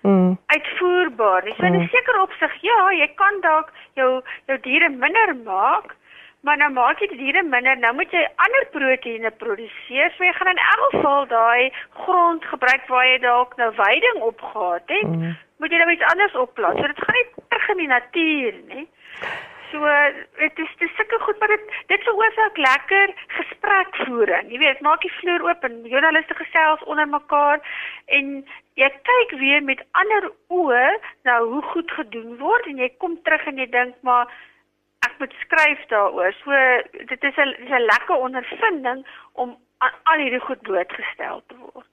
mm. 0.03 0.39
uitvoerbaar. 0.47 1.43
So 1.57 1.63
mm. 1.63 1.75
in 1.75 1.81
'n 1.81 1.89
sekere 1.89 2.23
opsig, 2.23 2.53
ja, 2.61 2.91
jy 2.91 3.09
kan 3.15 3.41
dalk 3.41 3.73
jou 3.95 4.23
jou 4.47 4.61
diere 4.61 4.89
minder 4.89 5.37
maak, 5.45 5.97
maar 6.41 6.57
nou 6.57 6.71
maak 6.71 7.01
jy 7.01 7.09
die 7.09 7.23
diere 7.25 7.43
minder, 7.43 7.77
nou 7.77 7.95
moet 7.95 8.11
jy 8.11 8.29
ander 8.37 8.65
proteïene 8.71 9.31
produseer. 9.31 10.13
So 10.17 10.25
jy 10.25 10.33
gaan 10.33 10.55
in 10.55 10.65
elk 10.77 10.91
geval 10.91 11.27
daai 11.27 11.73
grond 11.91 12.45
gebruik 12.45 12.87
waar 12.87 13.07
jy 13.07 13.19
dalk 13.19 13.57
nou 13.57 13.75
veiding 13.75 14.23
opgehad 14.23 14.83
het. 14.87 15.09
Mm 15.09 15.37
moet 15.59 15.75
jy 15.75 15.79
nou 15.83 15.91
iets 15.93 16.09
anders 16.13 16.35
opplaas. 16.39 16.79
So 16.79 16.87
dit 16.87 17.05
gaan 17.05 17.19
nie 17.19 17.27
terug 17.49 17.69
in 17.75 17.83
die 17.83 17.93
natuur 17.93 18.59
nie. 18.73 18.87
So 19.71 19.85
dit 20.39 20.59
is 20.65 20.75
dis 20.81 20.95
sulke 20.97 21.19
goed 21.25 21.39
maar 21.41 21.53
dit 21.53 21.65
dit 21.93 22.07
veroorsaak 22.09 22.57
lekker 22.57 23.15
gesprekvoering. 23.37 24.51
Jy 24.53 24.59
weet, 24.63 24.81
maak 24.87 25.03
die 25.05 25.13
vloer 25.21 25.45
oop 25.49 25.65
en 25.69 25.81
joernaliste 25.93 26.35
gesels 26.39 26.85
onder 26.85 27.09
mekaar 27.09 27.61
en 28.19 28.31
jy 28.81 28.91
kyk 29.11 29.35
weer 29.41 29.63
met 29.63 29.85
ander 30.03 30.31
oë 30.49 30.87
na 31.29 31.41
hoe 31.45 31.63
goed 31.73 31.91
gedoen 32.01 32.39
word 32.43 32.71
en 32.71 32.81
jy 32.85 32.91
kom 33.03 33.19
terug 33.27 33.47
en 33.51 33.61
jy 33.61 33.69
dink 33.75 33.97
maar 34.07 34.31
ek 35.07 35.15
moet 35.21 35.35
skryf 35.45 35.85
daaroor. 35.93 36.35
So 36.45 36.53
dit 37.13 37.25
is 37.31 37.37
'n 37.37 37.55
dis 37.61 37.71
'n 37.71 37.89
lekker 37.93 38.17
ondervinding 38.17 39.07
om 39.33 39.57
aan 39.79 39.95
al 40.03 40.19
hierdie 40.25 40.47
goed 40.47 40.61
blootgestel 40.61 41.43
te 41.47 41.55
word. 41.59 41.87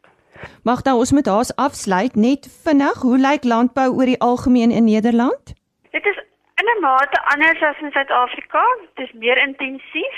Magda, 0.63 0.95
ons 0.95 1.11
moet 1.11 1.25
haas 1.25 1.55
afsluit 1.55 2.15
net 2.15 2.47
vinnig. 2.63 3.01
Hoe 3.01 3.17
lyk 3.17 3.43
landbou 3.43 3.89
oor 3.93 4.05
die 4.05 4.19
algemeen 4.19 4.71
in 4.71 4.83
Nederland? 4.83 5.53
Dit 5.91 6.05
is 6.05 6.19
'n 6.67 6.80
mate 6.82 7.17
anders 7.34 7.62
as 7.62 7.80
in 7.82 7.91
Suid-Afrika. 7.91 8.63
Dit 8.95 9.08
is 9.08 9.13
meer 9.13 9.38
intensief. 9.38 10.17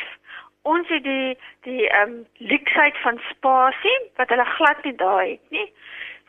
Ons 0.62 0.88
het 0.88 1.04
die 1.04 1.38
die 1.62 1.90
ehm 1.90 2.10
um, 2.10 2.26
luksheid 2.38 2.98
van 2.98 3.20
spasie 3.30 4.00
wat 4.16 4.30
hulle 4.30 4.46
glad 4.46 4.84
nie 4.84 4.96
daai 4.96 5.30
het 5.32 5.50
nie. 5.50 5.74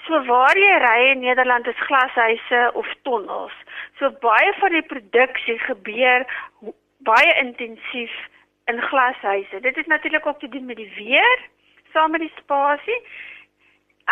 So 0.06 0.24
waar 0.24 0.56
jy 0.58 0.74
ry 0.84 1.10
in 1.10 1.20
Nederland 1.20 1.66
is 1.66 1.86
glashuise 1.88 2.70
of 2.74 2.86
tonnels. 3.02 3.56
So 3.98 4.10
baie 4.10 4.52
van 4.58 4.72
die 4.72 4.86
produksie 4.92 5.58
gebeur 5.58 6.26
baie 6.98 7.34
intensief 7.40 8.14
in 8.64 8.82
glashuise. 8.82 9.60
Dit 9.60 9.76
is 9.76 9.86
natuurlik 9.86 10.26
ook 10.26 10.38
te 10.38 10.48
doen 10.48 10.64
met 10.64 10.76
die 10.76 10.92
weer 10.96 11.38
saam 11.92 12.10
met 12.10 12.20
die 12.20 12.32
spasie 12.36 13.02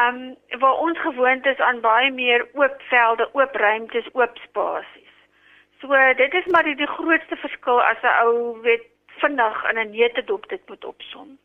um 0.05 0.37
waar 0.59 0.79
ons 0.79 0.99
gewoond 1.01 1.47
is 1.47 1.59
aan 1.59 1.81
baie 1.81 2.11
meer 2.13 2.49
oop 2.53 2.83
velde, 2.89 3.29
oop 3.33 3.55
ruimtes, 3.55 4.09
oop 4.13 4.39
spasies. 4.45 5.06
So 5.87 6.15
dit 6.17 6.35
is 6.35 6.47
maar 6.47 6.63
die, 6.63 6.77
die 6.77 6.87
grootste 6.87 7.37
verskil 7.37 7.83
as 7.83 8.01
'n 8.03 8.15
ou 8.27 8.61
weet 8.63 8.87
vinnig 9.23 9.57
in 9.71 9.79
'n 9.79 9.91
neutedop 9.91 10.49
dit 10.49 10.63
moet 10.69 10.85
opsom. 10.85 11.39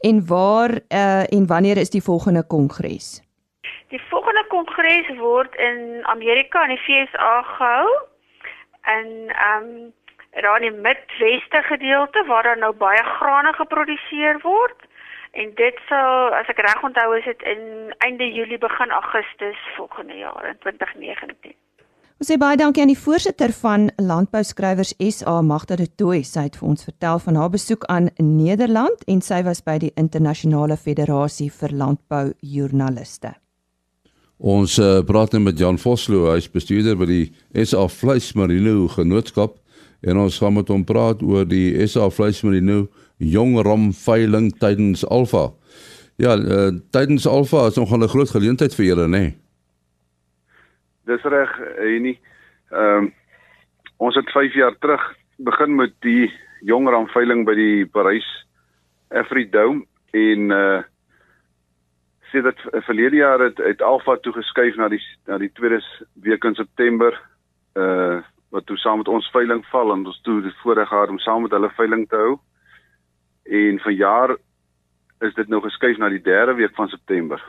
En 0.00 0.26
waar 0.26 0.70
uh 0.88 1.24
en 1.36 1.46
wanneer 1.46 1.76
is 1.76 1.90
die 1.90 2.02
volgende 2.02 2.46
kongres? 2.46 3.22
Die 3.88 4.02
volgende 4.10 4.44
kongres 4.48 5.08
word 5.16 5.54
in 5.56 6.00
Amerika 6.02 6.62
in 6.62 6.68
die 6.68 6.84
FSA 6.84 7.42
gehou. 7.42 7.88
En 8.82 9.06
um 9.52 9.92
daar 10.30 10.60
in 10.60 10.72
die 10.72 10.80
Midweste 10.80 11.62
gedeelte 11.62 12.24
waar 12.26 12.42
daar 12.42 12.58
nou 12.58 12.74
baie 12.74 13.04
grane 13.04 13.52
geproduseer 13.52 14.38
word 14.42 14.78
en 15.30 15.54
dit 15.54 15.78
sal 15.88 16.34
as 16.34 16.46
ek 16.46 16.58
reg 16.58 16.82
onthou 16.82 17.16
is 17.16 17.24
dit 17.24 17.42
in 17.42 17.94
einde 17.98 18.32
Julie 18.32 18.58
begin 18.58 18.90
Augustus 18.90 19.58
volgende 19.76 20.16
jaar 20.16 20.48
in 20.48 20.58
2019. 20.58 21.54
Ons 22.18 22.32
sê 22.32 22.34
baie 22.34 22.58
dankie 22.58 22.82
aan 22.82 22.90
die 22.90 22.98
voorsitter 22.98 23.52
van 23.54 23.84
Landbouskrywers 24.02 24.90
SA 24.98 25.36
Magda 25.46 25.76
de 25.78 25.84
Tooy. 25.86 26.24
Sy 26.26 26.48
het 26.48 26.56
vir 26.58 26.66
ons 26.72 26.82
vertel 26.82 27.20
van 27.22 27.38
haar 27.38 27.52
besoek 27.52 27.86
aan 27.94 28.08
Nederland 28.18 29.04
en 29.06 29.22
sy 29.22 29.38
was 29.46 29.62
by 29.62 29.76
die 29.84 29.92
Internasionale 29.94 30.74
Federasie 30.74 31.46
vir 31.60 31.76
Landbou 31.78 32.32
Joernaliste. 32.42 33.36
Ons 34.42 34.80
uh, 34.82 34.98
praat 35.06 35.38
nou 35.38 35.44
met 35.46 35.62
Jan 35.62 35.78
Vosloo, 35.78 36.26
hy 36.32 36.42
is 36.42 36.50
bestuurder 36.50 36.98
by 36.98 37.06
die 37.06 37.22
SA 37.62 37.86
Vleismarino 37.86 38.88
Genootskap 38.98 39.60
en 40.02 40.18
ons 40.18 40.42
gaan 40.42 40.58
met 40.58 40.74
hom 40.74 40.82
praat 40.90 41.22
oor 41.22 41.46
die 41.46 41.70
SA 41.86 42.10
Vleismarino 42.10 42.88
jong 43.22 43.60
ram 43.62 43.92
veiling 43.94 44.50
tydens 44.58 45.06
Alfa. 45.06 45.52
Ja, 46.18 46.34
uh, 46.34 46.72
tydens 46.90 47.30
Alfa 47.30 47.68
is 47.70 47.78
nog 47.78 47.94
'n 47.94 48.10
groot 48.10 48.30
geleentheid 48.34 48.74
vir 48.74 48.86
julle, 48.86 49.06
nê? 49.06 49.28
Nee. 49.30 49.36
Dis 51.08 51.22
reg, 51.24 51.52
Enie. 51.80 52.18
Ehm 52.70 53.06
um, 53.06 53.14
ons 53.96 54.14
het 54.14 54.28
5 54.30 54.54
jaar 54.54 54.74
terug 54.78 55.02
begin 55.36 55.74
met 55.74 55.94
die 56.04 56.28
jongram 56.60 57.08
veiling 57.08 57.46
by 57.48 57.54
die 57.56 57.86
Parys 57.86 58.26
Afridome 59.08 59.86
en 60.12 60.52
uh 60.54 60.82
sê 62.28 62.42
dat 62.44 62.60
verlede 62.84 63.16
jaar 63.16 63.40
het, 63.40 63.56
het 63.64 63.82
Alfa 63.82 64.18
toe 64.20 64.34
geskuif 64.36 64.76
na 64.76 64.90
die 64.92 65.00
na 65.26 65.38
die 65.40 65.50
tweede 65.56 65.80
week 66.28 66.44
in 66.44 66.54
September 66.54 67.16
uh 67.74 68.20
wat 68.52 68.66
toe 68.66 68.76
saam 68.76 69.00
met 69.00 69.08
ons 69.08 69.32
veiling 69.32 69.64
val 69.72 69.94
en 69.94 70.04
ons 70.04 70.20
toe 70.28 70.42
die 70.44 70.56
voorreg 70.60 70.92
gehad 70.92 71.08
om 71.08 71.18
saam 71.24 71.42
met 71.42 71.56
hulle 71.56 71.72
veiling 71.80 72.04
te 72.08 72.20
hou. 72.20 72.36
En 73.44 73.80
vanjaar 73.80 74.36
is 75.24 75.34
dit 75.40 75.48
nou 75.48 75.64
geskuif 75.64 75.96
na 75.96 76.12
die 76.12 76.22
derde 76.22 76.54
week 76.60 76.76
van 76.76 76.88
September. 76.88 77.40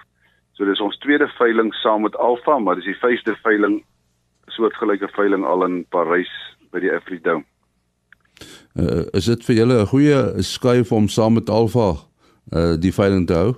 So 0.60 0.68
dis 0.68 0.82
ons 0.84 0.98
tweede 1.00 1.24
veiling 1.38 1.70
saam 1.80 2.02
met 2.04 2.18
Alfa, 2.20 2.58
maar 2.60 2.76
dis 2.76 2.90
die 2.90 3.00
vyfde 3.00 3.32
veiling 3.46 3.78
soortgelyke 4.52 5.08
veiling 5.16 5.46
al 5.48 5.64
in 5.64 5.78
Parys 5.88 6.32
by 6.74 6.82
die 6.84 6.92
Afridome. 6.92 7.46
Uh, 8.76 9.06
is 9.16 9.30
dit 9.32 9.46
vir 9.48 9.56
julle 9.56 9.78
'n 9.80 9.88
goeie 9.88 10.18
skuif 10.44 10.92
om 10.92 11.08
saam 11.08 11.40
met 11.40 11.50
Alfa 11.50 11.88
uh 12.52 12.76
die 12.76 12.92
veiling 12.92 13.24
te 13.28 13.38
hou? 13.40 13.54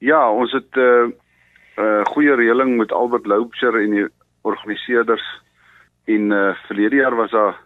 Ja, 0.00 0.32
ons 0.32 0.52
het 0.52 0.72
'n 0.76 0.80
uh, 0.80 1.12
uh, 1.76 2.04
goeie 2.14 2.34
reëling 2.34 2.76
met 2.76 2.92
Albert 2.92 3.26
Loubser 3.26 3.76
en 3.84 3.90
die 3.90 4.06
organiseerders 4.42 5.26
en 6.06 6.32
uh, 6.32 6.56
verlede 6.66 6.96
jaar 6.96 7.16
was 7.16 7.30
daar 7.30 7.60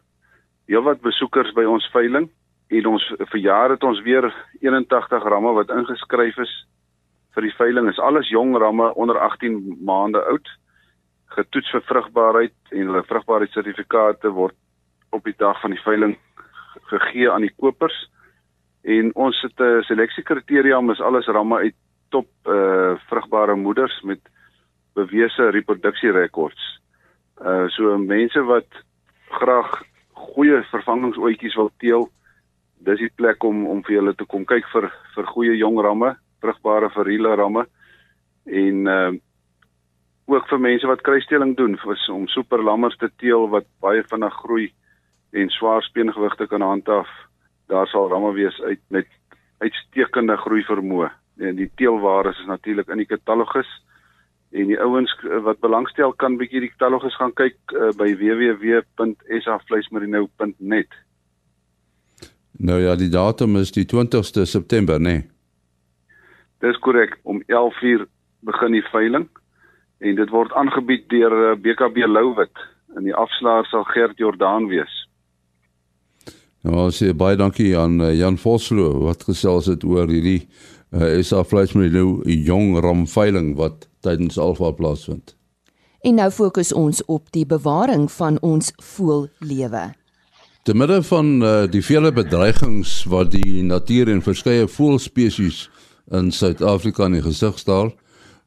heelwat 0.67 1.01
besoekers 1.01 1.53
by 1.53 1.63
ons 1.63 1.87
veiling 1.95 2.31
en 2.69 2.87
ons 2.87 3.15
verjaar 3.19 3.71
het 3.71 3.85
ons 3.85 4.03
weer 4.03 4.35
81 4.61 5.23
ramme 5.23 5.53
wat 5.53 5.71
ingeskryf 5.71 6.37
is 6.39 6.67
vir 7.35 7.43
die 7.43 7.57
veiling 7.57 7.89
is 7.89 7.99
alles 7.99 8.29
jong 8.29 8.57
ramme 8.57 8.95
onder 8.95 9.19
18 9.19 9.79
maande 9.85 10.21
oud 10.33 10.49
getoets 11.37 11.71
vir 11.71 11.85
vrugbaarheid 11.89 12.73
en 12.73 12.91
hulle 12.91 13.05
vrugbaarheidssertifikate 13.09 14.33
word 14.37 14.57
op 15.11 15.25
die 15.25 15.37
dag 15.39 15.61
van 15.61 15.71
die 15.71 15.85
veiling 15.85 16.17
gegee 16.91 17.31
aan 17.31 17.47
die 17.47 17.55
kopers 17.57 17.97
en 18.83 19.15
ons 19.15 19.41
het 19.43 19.59
'n 19.61 19.79
uh, 19.79 19.83
seleksiekriteria 19.83 20.79
is 20.91 21.01
alles 21.01 21.27
ramme 21.27 21.57
uit 21.59 21.75
top 22.11 22.29
uh 22.47 22.97
vrugbare 23.09 23.57
moeders 23.57 24.01
met 24.03 24.21
bewese 24.95 25.51
reproduksierekords. 25.51 26.81
Uh 27.41 27.69
so 27.69 27.99
mense 27.99 28.43
wat 28.45 28.69
graag 29.31 29.83
goeie 30.13 30.63
vervangingsoetjies 30.71 31.55
wil 31.55 31.71
teel, 31.79 32.11
dis 32.79 32.99
die 32.99 33.13
plek 33.17 33.45
om 33.45 33.67
om 33.67 33.83
vir 33.87 33.95
julle 33.95 34.15
te 34.15 34.25
kom 34.25 34.45
kyk 34.45 34.69
vir 34.75 34.91
vir 35.15 35.31
goeie 35.35 35.57
jong 35.57 35.81
ramme, 35.81 36.17
vrugbare 36.43 36.91
viriele 36.91 37.37
ramme 37.39 37.67
en 38.47 38.87
uh 38.87 39.13
ook 40.33 40.47
vir 40.49 40.61
mense 40.63 40.87
wat 40.87 41.03
kruisteling 41.03 41.57
doen 41.59 41.75
vir 41.83 41.99
om 42.15 42.29
super 42.31 42.63
lammers 42.63 42.97
te 42.97 43.11
teel 43.19 43.49
wat 43.51 43.67
baie 43.81 44.05
vinnig 44.11 44.35
groei 44.45 44.73
en 45.33 45.51
swaar 45.51 45.83
speengewigte 45.83 46.47
kan 46.47 46.63
handhaaf. 46.63 47.09
Daar 47.69 47.87
sal 47.87 48.09
ramme 48.09 48.33
wees 48.33 48.61
uit 48.61 48.81
met 48.89 49.07
uitstekende 49.59 50.37
groei 50.37 50.65
vermoë. 50.65 51.11
En 51.39 51.57
die 51.57 51.71
teelware 51.77 52.31
is 52.31 52.45
natuurlik 52.47 52.89
in 52.89 52.97
die 53.03 53.07
katalogus 53.07 53.85
en 54.53 54.67
die 54.69 54.81
ouens 54.81 55.21
wat 55.45 55.61
belangstel 55.65 56.13
kan 56.13 56.37
bietjie 56.37 56.61
die 56.61 56.71
katalogus 56.75 57.17
gaan 57.17 57.33
kyk 57.33 57.57
uh, 57.73 57.91
by 57.97 58.17
www.safluismerino.net. 58.21 60.87
Nou 62.63 62.81
ja, 62.83 62.97
die 62.97 63.09
datum 63.09 63.57
is 63.57 63.73
die 63.73 63.87
20ste 63.89 64.43
September, 64.47 65.01
né? 65.01 65.09
Nee. 65.09 65.23
Dis 66.63 66.79
korrek, 66.79 67.19
om 67.23 67.43
11:00 67.47 68.07
begin 68.47 68.73
die 68.73 68.85
veiling 68.91 69.29
en 69.99 70.15
dit 70.15 70.31
word 70.31 70.53
aangebied 70.53 71.09
deur 71.11 71.57
BKB 71.59 71.97
eh, 71.97 72.11
Louwit 72.11 72.67
en 72.97 73.07
die 73.07 73.15
afslaer 73.15 73.67
sal 73.71 73.85
Gert 73.85 74.19
Jordaan 74.19 74.69
wees. 74.71 74.95
Nou, 76.63 76.91
sê 76.95 77.11
baie 77.15 77.37
dankie 77.39 77.73
aan 77.79 78.01
eh, 78.01 78.15
Jan 78.19 78.39
Vosloo 78.39 79.03
wat 79.07 79.27
gesels 79.27 79.67
het 79.67 79.85
oor 79.85 80.07
hierdie 80.11 80.47
uh, 80.95 81.19
is 81.19 81.33
daar 81.35 81.47
vleismerino 81.49 82.21
jong 82.23 82.79
ram 82.85 83.07
veiling 83.11 83.57
wat 83.59 83.89
tydens 84.07 84.39
Alfa 84.39 84.71
plaasvind. 84.71 85.35
En 86.03 86.15
nou 86.19 86.31
fokus 86.31 86.73
ons 86.73 87.03
op 87.07 87.31
die 87.35 87.47
bewaring 87.47 88.11
van 88.11 88.39
ons 88.43 88.73
voëllewe. 88.83 89.85
Te 90.63 90.75
midde 90.75 91.03
van 91.03 91.43
uh, 91.43 91.53
die 91.71 91.83
vele 91.83 92.13
bedreigings 92.15 93.01
wat 93.11 93.33
die 93.35 93.63
natuur 93.67 94.11
en 94.15 94.23
verskeie 94.23 94.69
voëlspesies 94.71 95.65
in 96.11 96.33
Suid-Afrika 96.33 97.05
in 97.05 97.13
die 97.13 97.23
gesig 97.23 97.59
staar, 97.59 97.93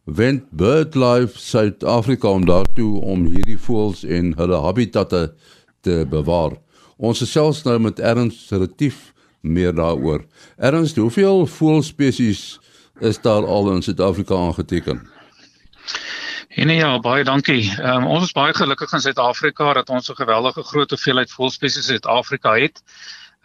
wend 0.05 0.49
BirdLife 0.51 1.39
Suid-Afrika 1.39 2.27
om 2.27 2.45
daartoe 2.45 3.01
om 3.01 3.25
hierdie 3.25 3.57
voëls 3.57 4.03
en 4.03 4.33
hulle 4.37 4.61
habitatte 4.61 5.33
te 5.81 6.05
bewaar. 6.09 6.57
Ons 6.97 7.23
gesels 7.23 7.63
nou 7.65 7.79
met 7.79 7.99
Ernst 7.99 8.51
Retief 8.51 9.13
meer 9.41 9.73
daaroor. 9.75 10.25
Ernst, 10.57 10.95
hoeveel 10.95 11.45
voëlspesies 11.47 12.59
is 12.99 13.21
daar 13.21 13.45
al 13.45 13.71
in 13.73 13.81
Suid-Afrika 13.81 14.35
aangeteken? 14.35 15.01
En 16.55 16.69
ja, 16.69 16.99
baie 16.99 17.23
dankie. 17.23 17.67
Um, 17.81 18.05
ons 18.07 18.23
is 18.23 18.31
baie 18.31 18.53
gelukkig 18.55 18.93
in 18.95 19.03
Suid-Afrika 19.03 19.73
dat 19.73 19.89
ons 19.89 20.09
'n 20.09 20.15
geweldige 20.15 20.63
groot 20.63 20.89
hoeveelheid 20.89 21.31
voëlspesies 21.31 21.77
in 21.77 21.83
Suid-Afrika 21.83 22.53
het. 22.55 22.83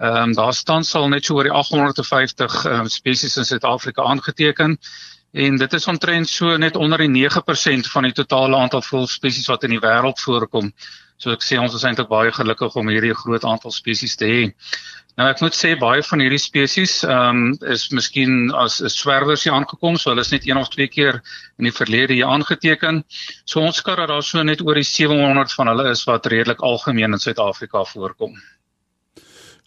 Ehm 0.01 0.31
um, 0.31 0.33
daar 0.33 0.55
staan 0.55 0.85
sal 0.85 1.09
net 1.13 1.25
so 1.25 1.35
oor 1.37 1.45
die 1.45 1.53
850 1.53 2.55
um, 2.65 2.71
ehm, 2.73 2.87
spesies 2.89 3.37
in 3.37 3.45
Suid-Afrika 3.45 4.03
aangeteken 4.03 4.79
en 5.33 5.57
dit 5.57 5.73
is 5.77 5.87
omtrent 5.87 6.29
so 6.29 6.57
net 6.57 6.77
onder 6.77 6.99
die 6.99 7.11
9% 7.29 7.91
van 7.93 8.07
die 8.09 8.13
totale 8.13 8.57
aantal 8.57 8.83
voëlspesies 8.83 9.51
wat 9.53 9.67
in 9.69 9.75
die 9.77 9.83
wêreld 9.83 10.23
voorkom. 10.25 10.71
So 11.21 11.35
ek 11.37 11.45
sê 11.45 11.59
ons 11.61 11.75
is 11.77 11.85
eintlik 11.85 12.09
baie 12.09 12.33
gelukkig 12.33 12.79
om 12.81 12.89
hierdie 12.89 13.13
groot 13.15 13.45
aantal 13.45 13.75
spesies 13.77 14.17
te 14.17 14.31
hê. 14.31 14.47
Nou 15.21 15.27
ek 15.29 15.43
moet 15.45 15.59
sê 15.59 15.75
baie 15.77 16.01
van 16.09 16.25
hierdie 16.25 16.41
spesies 16.41 16.95
ehm 17.05 17.43
um, 17.43 17.43
is 17.75 17.91
miskien 17.93 18.55
as 18.57 18.79
'n 18.81 18.89
swerwers 18.89 19.45
hier 19.45 19.53
aangekom, 19.59 19.99
so 19.99 20.15
hulle 20.15 20.25
is 20.25 20.33
net 20.33 20.47
een 20.49 20.63
of 20.63 20.71
twee 20.73 20.89
keer 20.89 21.21
in 21.59 21.69
die 21.69 21.75
verlede 21.81 22.17
hier 22.17 22.33
aangeteken. 22.39 23.03
So 23.45 23.61
ons 23.61 23.85
skat 23.85 24.01
dat 24.01 24.09
daar 24.09 24.25
so 24.25 24.43
net 24.43 24.65
oor 24.65 24.81
die 24.81 24.89
700 24.95 25.53
van 25.53 25.75
hulle 25.75 25.91
is 25.91 26.07
wat 26.09 26.27
redelik 26.27 26.65
algemeen 26.71 27.13
in 27.13 27.21
Suid-Afrika 27.27 27.85
voorkom. 27.85 28.41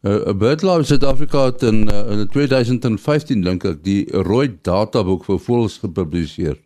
Uh, 0.04 0.34
BirdLife 0.36 0.84
Suid-Afrika 0.84 1.46
het 1.46 1.62
in 1.64 1.88
uh, 1.88 2.12
in 2.12 2.28
2015 2.28 3.44
dink 3.46 3.64
ek 3.64 3.78
die 3.86 4.02
rooi 4.28 4.50
databoek 4.68 5.24
vir 5.24 5.38
voëls 5.46 5.78
gepubliseer. 5.80 6.58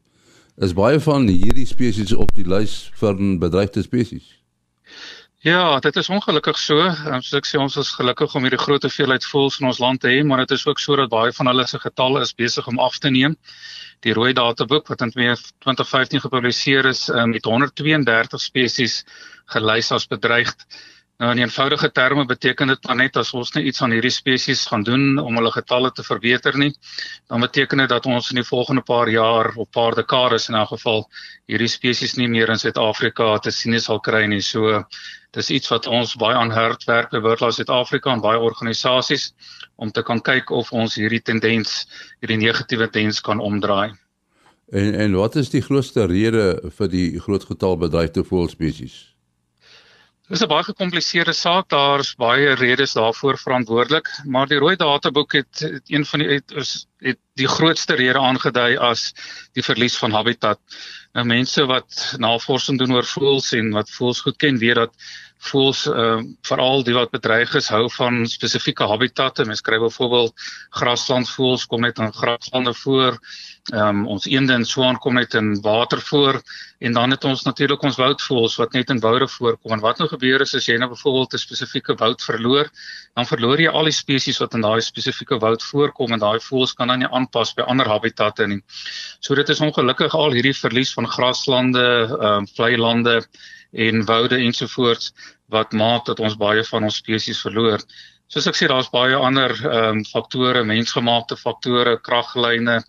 Is 0.57 0.73
baie 0.73 0.97
van 1.05 1.27
hierdie 1.29 1.67
spesies 1.69 2.15
op 2.17 2.33
die 2.33 2.47
lys 2.49 2.87
van 2.97 3.37
bedreigde 3.37 3.83
spesies? 3.85 4.25
Ja, 5.45 5.77
dit 5.85 6.01
is 6.01 6.09
ongelukkig 6.09 6.57
so. 6.57 6.81
Um, 6.81 7.21
soos 7.21 7.37
ek 7.37 7.45
sê, 7.45 7.61
ons 7.61 7.77
is 7.77 7.93
gelukkig 7.93 8.33
om 8.33 8.49
hierdie 8.49 8.63
groot 8.63 8.89
hoeveelheid 8.89 9.29
voëls 9.29 9.61
in 9.61 9.69
ons 9.69 9.83
land 9.85 10.01
te 10.01 10.09
hê, 10.09 10.25
maar 10.25 10.41
dit 10.41 10.57
is 10.57 10.65
ook 10.65 10.81
so 10.81 10.97
dat 10.97 11.13
baie 11.13 11.29
van 11.37 11.53
hulle 11.53 11.69
se 11.69 11.77
getalle 11.85 12.25
is 12.25 12.33
besig 12.33 12.65
om 12.73 12.81
af 12.81 12.97
te 12.97 13.13
neem. 13.13 13.37
Die 14.01 14.17
rooi 14.17 14.33
databoek 14.33 14.89
wat 14.89 15.05
in 15.05 15.13
2015 15.13 16.25
gepubliseer 16.25 16.89
is, 16.89 17.05
um, 17.13 17.37
het 17.37 17.45
132 17.45 18.41
spesies 18.41 19.03
gelys 19.53 19.93
as 19.93 20.09
bedreigd. 20.09 20.65
Nou 21.17 21.31
in 21.33 21.39
eenvoudige 21.41 21.87
terme 21.91 22.25
beteken 22.29 22.69
dit 22.69 22.83
net 22.93 23.15
as 23.17 23.31
ons 23.33 23.49
net 23.55 23.65
iets 23.65 23.81
aan 23.81 23.93
hierdie 23.95 24.13
spesies 24.13 24.67
gaan 24.69 24.83
doen 24.85 25.17
om 25.17 25.39
hulle 25.39 25.49
getalle 25.55 25.89
te 25.97 26.03
verbeter 26.05 26.57
nie, 26.61 26.69
dan 27.25 27.41
beteken 27.41 27.81
dit 27.81 27.89
dat 27.89 28.05
ons 28.05 28.29
in 28.29 28.37
die 28.37 28.45
volgende 28.45 28.83
paar 28.85 29.09
jaar 29.09 29.49
of 29.55 29.69
paar 29.73 29.97
dekades 29.97 30.45
in 30.51 30.59
elk 30.59 30.75
geval 30.75 31.07
hierdie 31.49 31.71
spesies 31.73 32.13
nie 32.21 32.29
meer 32.29 32.53
in 32.53 32.61
Suid-Afrika 32.61 33.31
te 33.41 33.55
sien 33.55 33.79
sal 33.81 34.03
kry 34.05 34.27
nie. 34.29 34.43
So 34.45 34.83
dis 35.33 35.49
iets 35.57 35.73
wat 35.73 35.89
ons 35.89 36.13
baie 36.21 36.37
aan 36.37 36.53
hard 36.53 36.85
werk 36.85 37.09
by 37.09 37.23
BirdLife 37.25 37.57
Suid-Afrika 37.57 38.13
en 38.13 38.21
baie 38.21 38.37
organisasies 38.37 39.31
om 39.81 39.89
te 39.89 40.05
kan 40.05 40.21
kyk 40.21 40.53
of 40.53 40.69
ons 40.69 41.01
hierdie 41.01 41.23
tendens, 41.25 41.87
hierdie 42.21 42.43
negatiewe 42.45 42.91
tendens 42.93 43.25
kan 43.25 43.41
omdraai. 43.41 43.97
En 44.69 44.93
en 44.93 45.17
wat 45.17 45.41
is 45.41 45.49
die 45.49 45.65
grootste 45.65 46.05
rede 46.05 46.71
vir 46.77 46.89
die 46.93 47.07
groot 47.17 47.49
getal 47.49 47.77
bedreigde 47.81 48.21
voëlspesies? 48.21 49.16
Dit 50.27 50.35
is 50.35 50.43
'n 50.43 50.51
baie 50.51 50.63
gekompliseerde 50.67 51.33
saak. 51.33 51.69
Daar's 51.71 52.15
baie 52.19 52.55
redes 52.59 52.93
daarvoor 52.93 53.37
verantwoordelik, 53.39 54.09
maar 54.25 54.47
die 54.47 54.57
rooi 54.59 54.75
databoek 54.75 55.31
het, 55.31 55.59
het 55.59 55.87
een 55.87 56.05
van 56.05 56.19
die 56.19 56.27
het, 56.27 56.51
het 56.99 57.19
die 57.39 57.47
grootste 57.47 57.95
rede 57.95 58.19
aangedui 58.19 58.75
as 58.77 59.13
die 59.53 59.63
verlies 59.63 59.95
van 59.97 60.11
habitat. 60.11 60.59
Nou 61.13 61.25
mense 61.25 61.65
wat 61.65 62.15
navorsing 62.17 62.77
doen 62.77 62.91
oor 62.97 63.07
voëls 63.07 63.53
en 63.55 63.71
wat 63.71 63.89
voëls 63.89 64.21
goed 64.21 64.37
ken, 64.37 64.59
weet 64.59 64.75
dat 64.75 64.93
voels 65.39 65.85
ehm 65.87 66.19
uh, 66.19 66.23
veral 66.41 66.83
die 66.83 66.95
wat 66.95 67.11
bedreig 67.11 67.53
is 67.55 67.69
hou 67.69 67.87
van 67.93 68.25
spesifieke 68.27 68.87
habitatte. 68.87 69.45
Mens 69.45 69.61
kry 69.61 69.79
byvoorbeeld 69.79 70.33
graslandvoëls 70.79 71.65
kom 71.67 71.81
net 71.81 71.99
in 71.99 72.13
graslande 72.13 72.73
voor. 72.73 73.19
Ehm 73.73 73.87
um, 73.87 74.07
ons 74.07 74.25
eende 74.25 74.53
en 74.53 74.65
swaan 74.65 74.97
kom 74.97 75.13
net 75.13 75.33
in 75.33 75.61
water 75.61 76.01
voor 76.01 76.41
en 76.79 76.93
dan 76.93 77.11
het 77.11 77.23
ons 77.23 77.43
natuurlik 77.43 77.81
ons 77.81 77.97
woudvoëls 77.97 78.55
wat 78.61 78.73
net 78.73 78.89
in 78.89 78.99
woude 78.99 79.27
voorkom. 79.27 79.71
En 79.71 79.79
wat 79.79 79.97
nou 79.97 80.07
gebeur 80.09 80.41
is 80.41 80.55
as 80.55 80.65
jy 80.65 80.77
nou 80.77 80.89
byvoorbeeld 80.89 81.33
'n 81.33 81.37
spesifieke 81.37 81.95
woud 81.95 82.21
verloor, 82.21 82.69
dan 83.15 83.25
verloor 83.25 83.59
jy 83.61 83.67
al 83.69 83.83
die 83.83 83.97
spesies 83.97 84.37
wat 84.37 84.53
in 84.53 84.61
daai 84.61 84.81
spesifieke 84.81 85.39
woud 85.39 85.63
voorkom 85.63 86.13
en 86.13 86.19
daai 86.19 86.39
voëls 86.39 86.73
kan 86.73 86.87
dan 86.87 86.99
nie 86.99 87.11
aanpas 87.11 87.53
by 87.53 87.61
ander 87.61 87.87
habitatte 87.87 88.47
nie. 88.47 88.61
So 89.19 89.35
dit 89.35 89.49
is 89.49 89.59
ongelukkig 89.59 90.13
al 90.13 90.31
hierdie 90.31 90.53
verlies 90.53 90.93
van 90.93 91.07
graslande, 91.07 92.07
ehm 92.07 92.37
um, 92.37 92.47
vlei 92.47 92.77
lande 92.77 93.23
en 93.71 94.05
woude 94.05 94.37
ensovoorts 94.37 95.13
wat 95.47 95.71
maak 95.71 96.05
dat 96.05 96.19
ons 96.19 96.37
baie 96.37 96.63
van 96.63 96.83
ons 96.83 96.95
spesies 96.95 97.41
verloor. 97.41 97.83
Soos 98.27 98.47
ek 98.49 98.57
sê 98.59 98.67
daar's 98.67 98.89
baie 98.91 99.15
ander 99.15 99.53
ehm 99.55 99.99
um, 99.99 100.01
faktore, 100.05 100.63
mensgemaakte 100.67 101.37
faktore, 101.39 101.95
kraglyne 102.03 102.81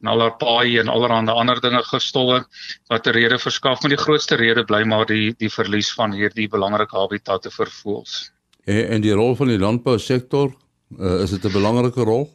en 0.00 0.08
allerlei 0.12 0.36
paai 0.40 0.78
en 0.80 0.88
allerlei 0.88 1.34
ander 1.34 1.60
dinge 1.60 1.82
gestowwe 1.90 2.44
wat 2.88 3.06
'n 3.06 3.12
rede 3.12 3.38
verskaf, 3.38 3.82
maar 3.82 3.92
die 3.92 4.04
grootste 4.04 4.36
rede 4.36 4.64
bly 4.64 4.84
maar 4.84 5.06
die 5.06 5.34
die 5.38 5.52
verlies 5.52 5.92
van 5.92 6.12
hierdie 6.12 6.48
belangrike 6.48 6.96
habitatte 6.96 7.50
vir 7.50 7.68
voëls. 7.82 8.30
En, 8.64 8.88
en 8.88 9.00
die 9.00 9.12
rol 9.12 9.36
van 9.36 9.48
die 9.48 9.58
landbousektor, 9.58 10.54
uh, 10.98 11.22
is 11.22 11.30
dit 11.30 11.44
'n 11.44 11.52
belangrike 11.52 12.00
rol? 12.00 12.30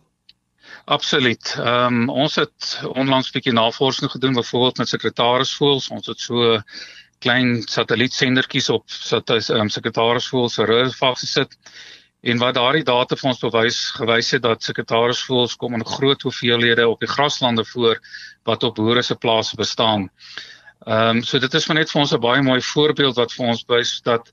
Absoluut. 0.85 1.55
Ehm 1.57 2.01
um, 2.01 2.09
ons 2.09 2.35
het 2.35 2.79
onlangs 2.93 3.29
'n 3.29 3.33
bietjie 3.33 3.53
navorsing 3.53 4.11
gedoen 4.11 4.33
byvoorbeeld 4.33 4.77
met 4.77 4.89
sekretarisvoëls. 4.89 5.89
Ons 5.89 6.05
het 6.07 6.19
so 6.19 6.61
klein 7.21 7.61
satellietsendertjies 7.69 8.69
op 8.73 8.89
sit 8.91 9.29
as 9.33 9.49
ehm 9.49 9.67
um, 9.67 9.71
sekretarisvoëls 9.73 10.57
se 10.57 10.67
rugvag 10.67 11.19
gesit. 11.19 11.57
En 12.21 12.37
wat 12.37 12.55
daardie 12.57 12.85
data 12.85 13.17
vir 13.17 13.29
ons 13.31 13.41
bewys 13.41 13.79
gewys 13.97 14.31
het 14.35 14.43
dat 14.45 14.63
sekretarisvoëls 14.63 15.57
kom 15.57 15.73
in 15.77 15.85
groot 15.85 16.21
hoeveelhede 16.21 16.87
op 16.87 16.99
die 17.01 17.09
graslande 17.09 17.65
voor 17.65 18.01
wat 18.45 18.63
op 18.63 18.75
boere 18.75 19.01
se 19.01 19.15
plase 19.15 19.57
bestaan. 19.57 20.09
Ehm 20.85 21.17
um, 21.17 21.23
so 21.23 21.39
dit 21.39 21.53
is 21.53 21.67
maar 21.67 21.77
net 21.77 21.91
vir 21.91 22.01
ons 22.01 22.13
'n 22.13 22.21
baie 22.21 22.41
mooi 22.41 22.61
voorbeeld 22.61 23.15
wat 23.15 23.33
vir 23.33 23.45
ons 23.47 23.63
wys 23.67 24.01
dat 24.01 24.31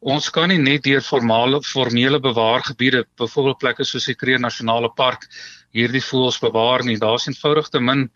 ons 0.00 0.30
kan 0.30 0.48
nie 0.48 0.58
net 0.58 0.82
deur 0.84 1.00
formale 1.00 1.62
formele 1.62 2.20
bewaargebiede, 2.20 3.04
byvoorbeeld 3.16 3.58
plekke 3.58 3.84
soos 3.84 4.04
die 4.04 4.14
Kruger 4.14 4.40
Nasionale 4.40 4.90
Park, 4.94 5.26
hierdie 5.76 6.04
voëls 6.04 6.40
bewaar 6.42 6.84
nie. 6.84 6.98
Daar's 7.00 7.28
eenvoudig 7.28 7.68
te 7.72 7.80
min 7.80 8.06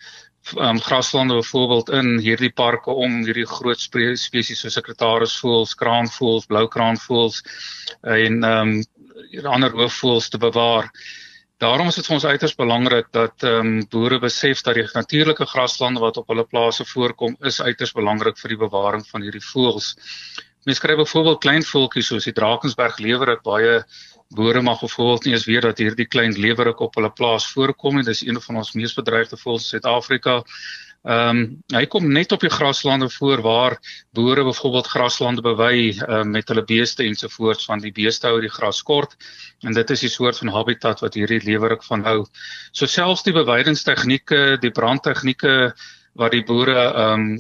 um, 0.57 0.81
graslande 0.81 1.35
byvoorbeeld 1.35 1.91
in 2.01 2.19
hierdie 2.19 2.53
parke 2.53 2.91
om 2.91 3.21
hierdie 3.27 3.47
groot 3.47 3.81
spesies 3.81 4.61
soos 4.61 4.77
sekretarisvoëls, 4.79 5.75
kraanvoëls, 5.83 6.49
bloukraanvoëls 6.51 7.43
en 8.03 8.45
ehm 8.45 8.79
um, 8.79 8.81
ander 9.47 9.71
hoofvoëls 9.71 10.29
te 10.33 10.39
bewaar. 10.43 10.89
Daarom 11.61 11.91
is 11.91 11.99
dit 12.01 12.07
vir 12.09 12.15
ons 12.17 12.25
uiters 12.25 12.55
belangrik 12.57 13.11
dat 13.13 13.45
ehm 13.45 13.67
um, 13.67 13.81
boere 13.93 14.19
besef 14.19 14.63
dat 14.67 14.79
die 14.79 14.87
natuurlike 14.95 15.47
graslande 15.47 16.01
wat 16.01 16.17
op 16.17 16.33
hulle 16.33 16.47
plase 16.49 16.87
voorkom 16.89 17.37
is 17.51 17.61
uiters 17.61 17.93
belangrik 17.93 18.39
vir 18.41 18.55
die 18.55 18.63
bewaring 18.65 19.05
van 19.13 19.27
hierdie 19.27 19.45
voëls. 19.45 19.95
Mens 20.69 20.81
kry 20.83 20.97
byvoorbeeld 20.99 21.41
klein 21.41 21.65
voeltjies 21.65 22.11
soos 22.13 22.27
die 22.29 22.37
Drakensberg 22.37 22.99
lewerik 23.01 23.43
baie 23.47 23.81
boere 24.37 24.61
mag 24.63 24.81
byvoorbeeld 24.81 25.25
nie 25.25 25.33
eens 25.35 25.47
weet 25.49 25.65
dat 25.67 25.81
hierdie 25.83 26.07
klein 26.07 26.37
lewerik 26.39 26.81
op 26.81 26.95
hulle 26.95 27.11
plaas 27.11 27.49
voorkom 27.53 27.99
en 27.99 28.07
dis 28.07 28.23
een 28.27 28.39
van 28.41 28.61
ons 28.61 28.77
mees 28.79 28.95
bedreigde 28.95 29.39
voëls 29.41 29.65
in 29.65 29.71
Suid-Afrika. 29.75 30.43
Ehm 31.09 31.39
um, 31.41 31.45
hy 31.73 31.87
kom 31.89 32.11
net 32.13 32.33
op 32.37 32.43
die 32.45 32.53
graslande 32.53 33.09
voor 33.09 33.41
waar 33.41 33.79
boere 34.13 34.45
byvoorbeeld 34.45 34.87
graslande 34.87 35.41
bewy 35.41 35.97
uh, 35.97 36.23
met 36.29 36.49
hulle 36.53 36.65
beeste 36.65 37.07
ensovoorts 37.09 37.65
van 37.65 37.81
die 37.81 37.93
beeste 37.93 38.29
hou 38.29 38.41
die 38.41 38.53
gras 38.53 38.83
kort 38.83 39.17
en 39.65 39.73
dit 39.73 39.91
is 39.91 40.05
die 40.05 40.13
soort 40.13 40.39
van 40.39 40.53
habitat 40.53 41.01
wat 41.01 41.17
hierdie 41.17 41.41
lewerik 41.41 41.83
van 41.89 42.05
hou. 42.05 42.27
So 42.73 42.87
selfs 42.87 43.25
die 43.25 43.33
bewydingstegnieke, 43.33 44.59
die 44.61 44.71
brandtegnieke 44.71 45.73
wat 46.21 46.37
die 46.37 46.45
boere 46.45 46.77
ehm 46.91 47.31
um, 47.31 47.39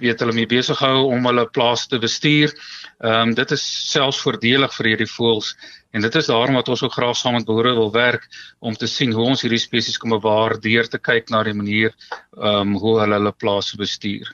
weet 0.00 0.20
hulle 0.20 0.32
mee 0.32 0.46
besig 0.46 0.78
hou 0.78 1.08
om 1.10 1.24
hulle 1.26 1.46
plaas 1.50 1.86
te 1.86 1.98
bestuur. 1.98 2.54
Ehm 3.02 3.28
um, 3.28 3.34
dit 3.34 3.50
is 3.50 3.62
selfs 3.90 4.20
voordelig 4.22 4.74
vir 4.76 4.92
hierdie 4.92 5.10
voëls 5.10 5.54
En 5.92 6.00
dit 6.00 6.14
is 6.14 6.26
daarom 6.26 6.56
wat 6.56 6.68
ons 6.72 6.82
ook 6.82 6.92
graag 6.92 7.16
saam 7.16 7.34
met 7.36 7.44
boere 7.44 7.74
wil 7.76 7.90
werk 7.92 8.28
om 8.58 8.76
te 8.76 8.88
sien 8.88 9.12
hoe 9.12 9.26
ons 9.32 9.42
hierdie 9.44 9.60
spesies 9.60 9.98
kan 10.00 10.14
bewaar 10.14 10.56
deur 10.60 10.88
te 10.88 10.98
kyk 10.98 11.28
na 11.30 11.42
die 11.44 11.56
manier 11.56 11.92
ehm 11.92 12.72
um, 12.72 12.78
hoe 12.80 12.94
hulle 13.02 13.18
hulle 13.18 13.32
plase 13.44 13.76
bestuur. 13.76 14.30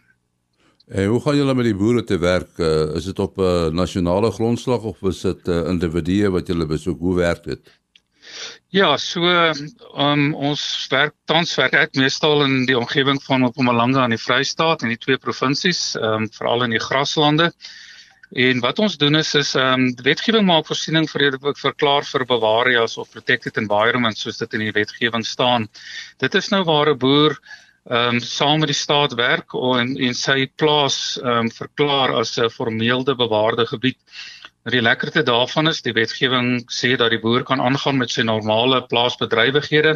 En 0.88 1.10
hoe 1.12 1.20
gaan 1.20 1.36
julle 1.36 1.54
met 1.54 1.66
die 1.66 1.76
boere 1.76 2.04
te 2.04 2.18
werk? 2.18 2.52
Uh, 2.58 2.94
is 3.00 3.10
dit 3.10 3.18
op 3.18 3.38
'n 3.38 3.42
uh, 3.42 3.74
nasionale 3.74 4.30
grondslag 4.30 4.86
of 4.92 5.02
is 5.02 5.20
dit 5.20 5.48
uh, 5.48 5.66
individue 5.72 6.30
wat 6.30 6.46
julle 6.46 6.66
besoek? 6.66 7.00
Hoe 7.00 7.16
werk 7.16 7.44
dit? 7.44 7.60
Ja, 8.70 8.96
so 9.00 9.24
um, 9.24 10.34
ons 10.34 10.62
werk 10.92 11.14
tans 11.24 11.54
werk 11.56 11.72
ek 11.72 11.94
meestal 11.96 12.42
in 12.44 12.66
die 12.68 12.76
omgewing 12.76 13.16
van 13.24 13.46
Mpumalanga 13.46 14.04
in 14.04 14.12
die 14.12 14.20
Vrystaat 14.20 14.82
en 14.84 14.92
die 14.92 15.00
twee 15.00 15.16
provinsies, 15.16 15.94
ehm 15.96 16.26
um, 16.26 16.30
veral 16.34 16.66
in 16.66 16.74
die 16.76 16.82
graslande. 16.82 17.48
En 18.36 18.60
wat 18.60 18.78
ons 18.84 18.98
doen 19.00 19.16
is 19.16 19.32
is 19.34 19.54
ehm 19.56 19.86
um, 19.86 19.94
wetgewing 20.04 20.44
maak 20.44 20.68
voorsiening 20.68 21.08
vir 21.08 21.30
dit 21.30 21.62
verklaar 21.62 22.04
vir 22.04 22.26
bewarias 22.28 22.98
of 23.00 23.08
protected 23.10 23.56
environments 23.56 24.20
soos 24.20 24.36
dit 24.44 24.58
in 24.58 24.66
die 24.66 24.76
wetgewing 24.76 25.24
staan. 25.24 25.68
Dit 26.20 26.34
is 26.34 26.50
nou 26.52 26.60
waar 26.68 26.92
'n 26.92 26.98
boer 26.98 27.38
ehm 27.88 28.16
um, 28.16 28.20
saam 28.20 28.60
met 28.60 28.68
die 28.68 28.76
staat 28.76 29.14
werk 29.16 29.54
en 29.54 29.96
en 29.96 30.14
sy 30.14 30.44
plaas 30.60 31.16
ehm 31.16 31.46
um, 31.46 31.50
verklaar 31.50 32.12
as 32.20 32.36
'n 32.36 32.50
formeelde 32.50 33.16
bewaarde 33.16 33.66
gebied. 33.66 33.96
Die 34.68 34.82
lekkerte 34.82 35.22
daarvan 35.24 35.70
is 35.70 35.80
die 35.80 35.94
wetgewing 35.96 36.48
sê 36.68 36.96
dat 37.00 37.12
die 37.14 37.20
boer 37.22 37.44
kan 37.48 37.60
aangaan 37.64 37.96
met 37.96 38.10
sy 38.12 38.24
normale 38.26 38.82
plaasbedrywighede, 38.90 39.94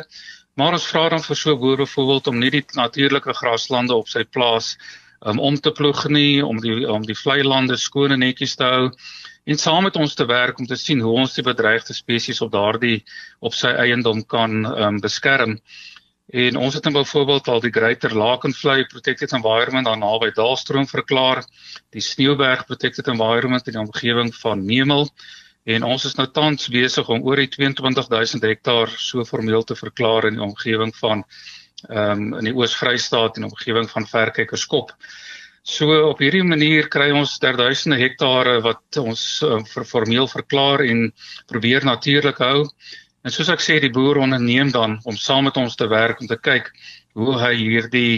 maar 0.56 0.76
ons 0.78 0.86
vra 0.88 1.08
dan 1.12 1.20
vir 1.24 1.36
so 1.36 1.52
'n 1.52 1.60
boer 1.60 1.76
byvoorbeeld 1.82 2.28
om 2.30 2.38
nie 2.38 2.50
die 2.50 2.64
natuurlike 2.76 3.34
graslande 3.34 3.94
op 3.94 4.08
sy 4.08 4.24
plaas 4.24 4.76
um, 5.26 5.38
om 5.38 5.60
te 5.60 5.72
ploeg 5.72 6.08
nie, 6.08 6.44
om 6.44 6.60
die 6.60 6.88
om 6.88 7.02
die 7.02 7.18
vlei 7.18 7.42
lande 7.42 7.76
skoon 7.76 8.12
en 8.12 8.24
netjies 8.24 8.56
te 8.56 8.64
hou 8.64 8.90
en 9.44 9.58
saam 9.58 9.82
met 9.82 9.96
ons 9.96 10.14
te 10.14 10.24
werk 10.24 10.58
om 10.58 10.66
te 10.66 10.76
sien 10.76 11.00
hoe 11.00 11.18
ons 11.20 11.34
die 11.34 11.44
bedreigde 11.44 11.94
spesies 11.94 12.40
op 12.40 12.52
daardie 12.52 13.04
op 13.40 13.54
sy 13.54 13.68
eiendom 13.68 14.24
kan 14.24 14.64
um, 14.64 15.00
beskerm. 15.00 15.58
En 16.32 16.56
ons 16.56 16.74
het 16.74 16.82
dan 16.82 16.96
byvoorbeeld 16.96 17.48
al 17.48 17.60
die 17.60 17.70
Greater 17.70 18.14
Lakenvlei 18.16 18.86
Protected 18.88 19.32
Environment 19.36 19.84
daar 19.84 19.98
naby 20.00 20.30
Daalstroom 20.32 20.86
verklaar, 20.88 21.44
die 21.92 22.00
Sneeuberg 22.00 22.64
Protected 22.66 23.10
Environment 23.12 23.66
in 23.68 23.76
die 23.76 23.82
omgewing 23.82 24.32
van 24.40 24.64
Nemel 24.64 25.10
en 25.64 25.84
ons 25.86 26.04
is 26.08 26.16
nou 26.18 26.26
tans 26.34 26.70
besig 26.72 27.08
om 27.12 27.22
oor 27.26 27.38
die 27.38 27.50
22000 27.52 28.42
hektaar 28.48 28.90
so 28.98 29.24
formeel 29.28 29.62
te 29.62 29.76
verklaar 29.78 30.26
in 30.30 30.38
die 30.38 30.46
omgewing 30.46 30.94
van 30.98 31.26
ehm 31.90 32.32
um, 32.32 32.34
in 32.38 32.46
die 32.46 32.54
Oos-Vrystaat 32.54 33.38
en 33.38 33.48
omgewing 33.50 33.88
van 33.90 34.06
Verkykerskop. 34.06 34.92
So 35.62 35.94
op 36.08 36.20
hierdie 36.22 36.44
manier 36.46 36.88
kry 36.90 37.08
ons 37.14 37.36
ter 37.42 37.58
duisende 37.58 37.98
hektare 37.98 38.60
wat 38.62 38.98
ons 39.02 39.22
uh, 39.46 39.60
vir 39.66 39.86
formeel 39.86 40.28
verklaar 40.30 40.82
en 40.86 41.08
probeer 41.50 41.84
natuurlik 41.86 42.38
hou. 42.42 42.68
En 43.22 43.30
soos 43.30 43.50
ek 43.52 43.62
sê, 43.62 43.78
die 43.78 43.92
boer 43.92 44.18
onderneem 44.18 44.72
dan 44.74 44.98
om 45.06 45.16
saam 45.16 45.46
met 45.46 45.56
ons 45.56 45.76
te 45.78 45.86
werk 45.86 46.20
om 46.20 46.26
te 46.30 46.38
kyk 46.38 46.72
hoe 47.18 47.36
hy 47.38 47.54
hierdie 47.58 48.14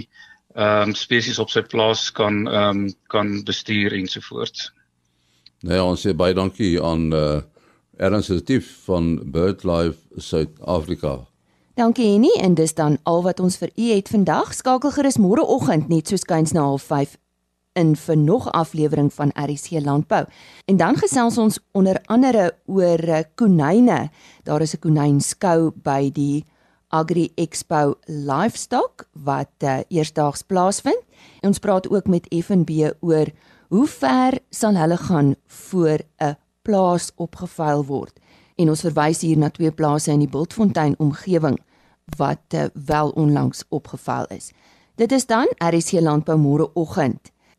ehm 0.54 0.90
um, 0.90 0.94
spesies 0.94 1.40
op 1.42 1.50
sy 1.50 1.64
plaas 1.66 2.08
kan 2.14 2.46
ehm 2.46 2.84
um, 2.86 2.94
kan 3.10 3.42
bestuur 3.44 3.92
ensovoorts. 3.96 4.70
Nee, 5.66 5.82
ons 5.82 6.06
sê 6.06 6.14
baie 6.14 6.34
dankie 6.34 6.76
aan 6.82 7.10
eh 7.12 7.18
uh, 7.18 7.42
Ernst 7.96 8.30
Retief 8.30 8.70
van 8.86 9.20
BirdLife 9.30 9.98
Suid-Afrika. 10.18 11.18
Dankie 11.74 12.12
Henny 12.12 12.32
en 12.42 12.54
dis 12.54 12.74
dan 12.74 12.98
al 13.02 13.22
wat 13.22 13.40
ons 13.40 13.56
vir 13.58 13.70
u 13.74 13.90
het 13.90 14.08
vandag. 14.08 14.54
Skakel 14.54 14.90
gerus 14.90 15.18
môreoggend 15.18 15.88
net 15.88 16.08
so 16.08 16.16
skuins 16.16 16.52
na 16.52 16.66
05:30 16.78 17.23
in 17.74 17.96
vir 17.96 18.16
nog 18.16 18.48
aflewering 18.52 19.12
van 19.12 19.32
RC 19.34 19.80
Landbou. 19.84 20.24
En 20.64 20.76
dan 20.76 20.96
gesels 20.96 21.38
ons 21.38 21.58
onder 21.72 22.00
andere 22.06 22.54
oor 22.66 22.98
eh, 22.98 23.24
konyne. 23.34 24.10
Daar 24.42 24.60
is 24.60 24.74
'n 24.74 24.78
konynskou 24.78 25.70
by 25.82 26.10
die 26.12 26.44
Agri 26.88 27.32
Expo 27.34 27.94
Livestock 28.06 29.08
wat 29.12 29.50
uh, 29.62 29.78
eersdaags 29.88 30.42
plaasvind. 30.42 31.02
En 31.40 31.48
ons 31.48 31.58
praat 31.58 31.88
ook 31.90 32.06
met 32.06 32.26
FNB 32.30 32.90
oor 33.00 33.26
hoe 33.68 33.86
ver 33.86 34.38
sal 34.50 34.76
hulle 34.76 34.96
gaan 34.96 35.34
voor 35.46 35.98
'n 36.18 36.36
plaas 36.62 37.12
opgevuil 37.16 37.84
word 37.84 38.20
en 38.54 38.68
ons 38.68 38.84
verwys 38.86 39.20
hier 39.20 39.38
na 39.38 39.50
twee 39.50 39.72
plase 39.74 40.12
in 40.12 40.22
die 40.22 40.30
Bultfontein 40.30 40.94
omgewing 41.02 41.58
wat 42.18 42.54
uh, 42.54 42.68
wel 42.86 43.10
onlangs 43.18 43.64
opgeval 43.68 44.26
is. 44.34 44.52
Dit 44.94 45.12
is 45.12 45.26
dan 45.26 45.48
RC 45.58 46.00
Landbou 46.00 46.36
môreoggend. 46.38 47.33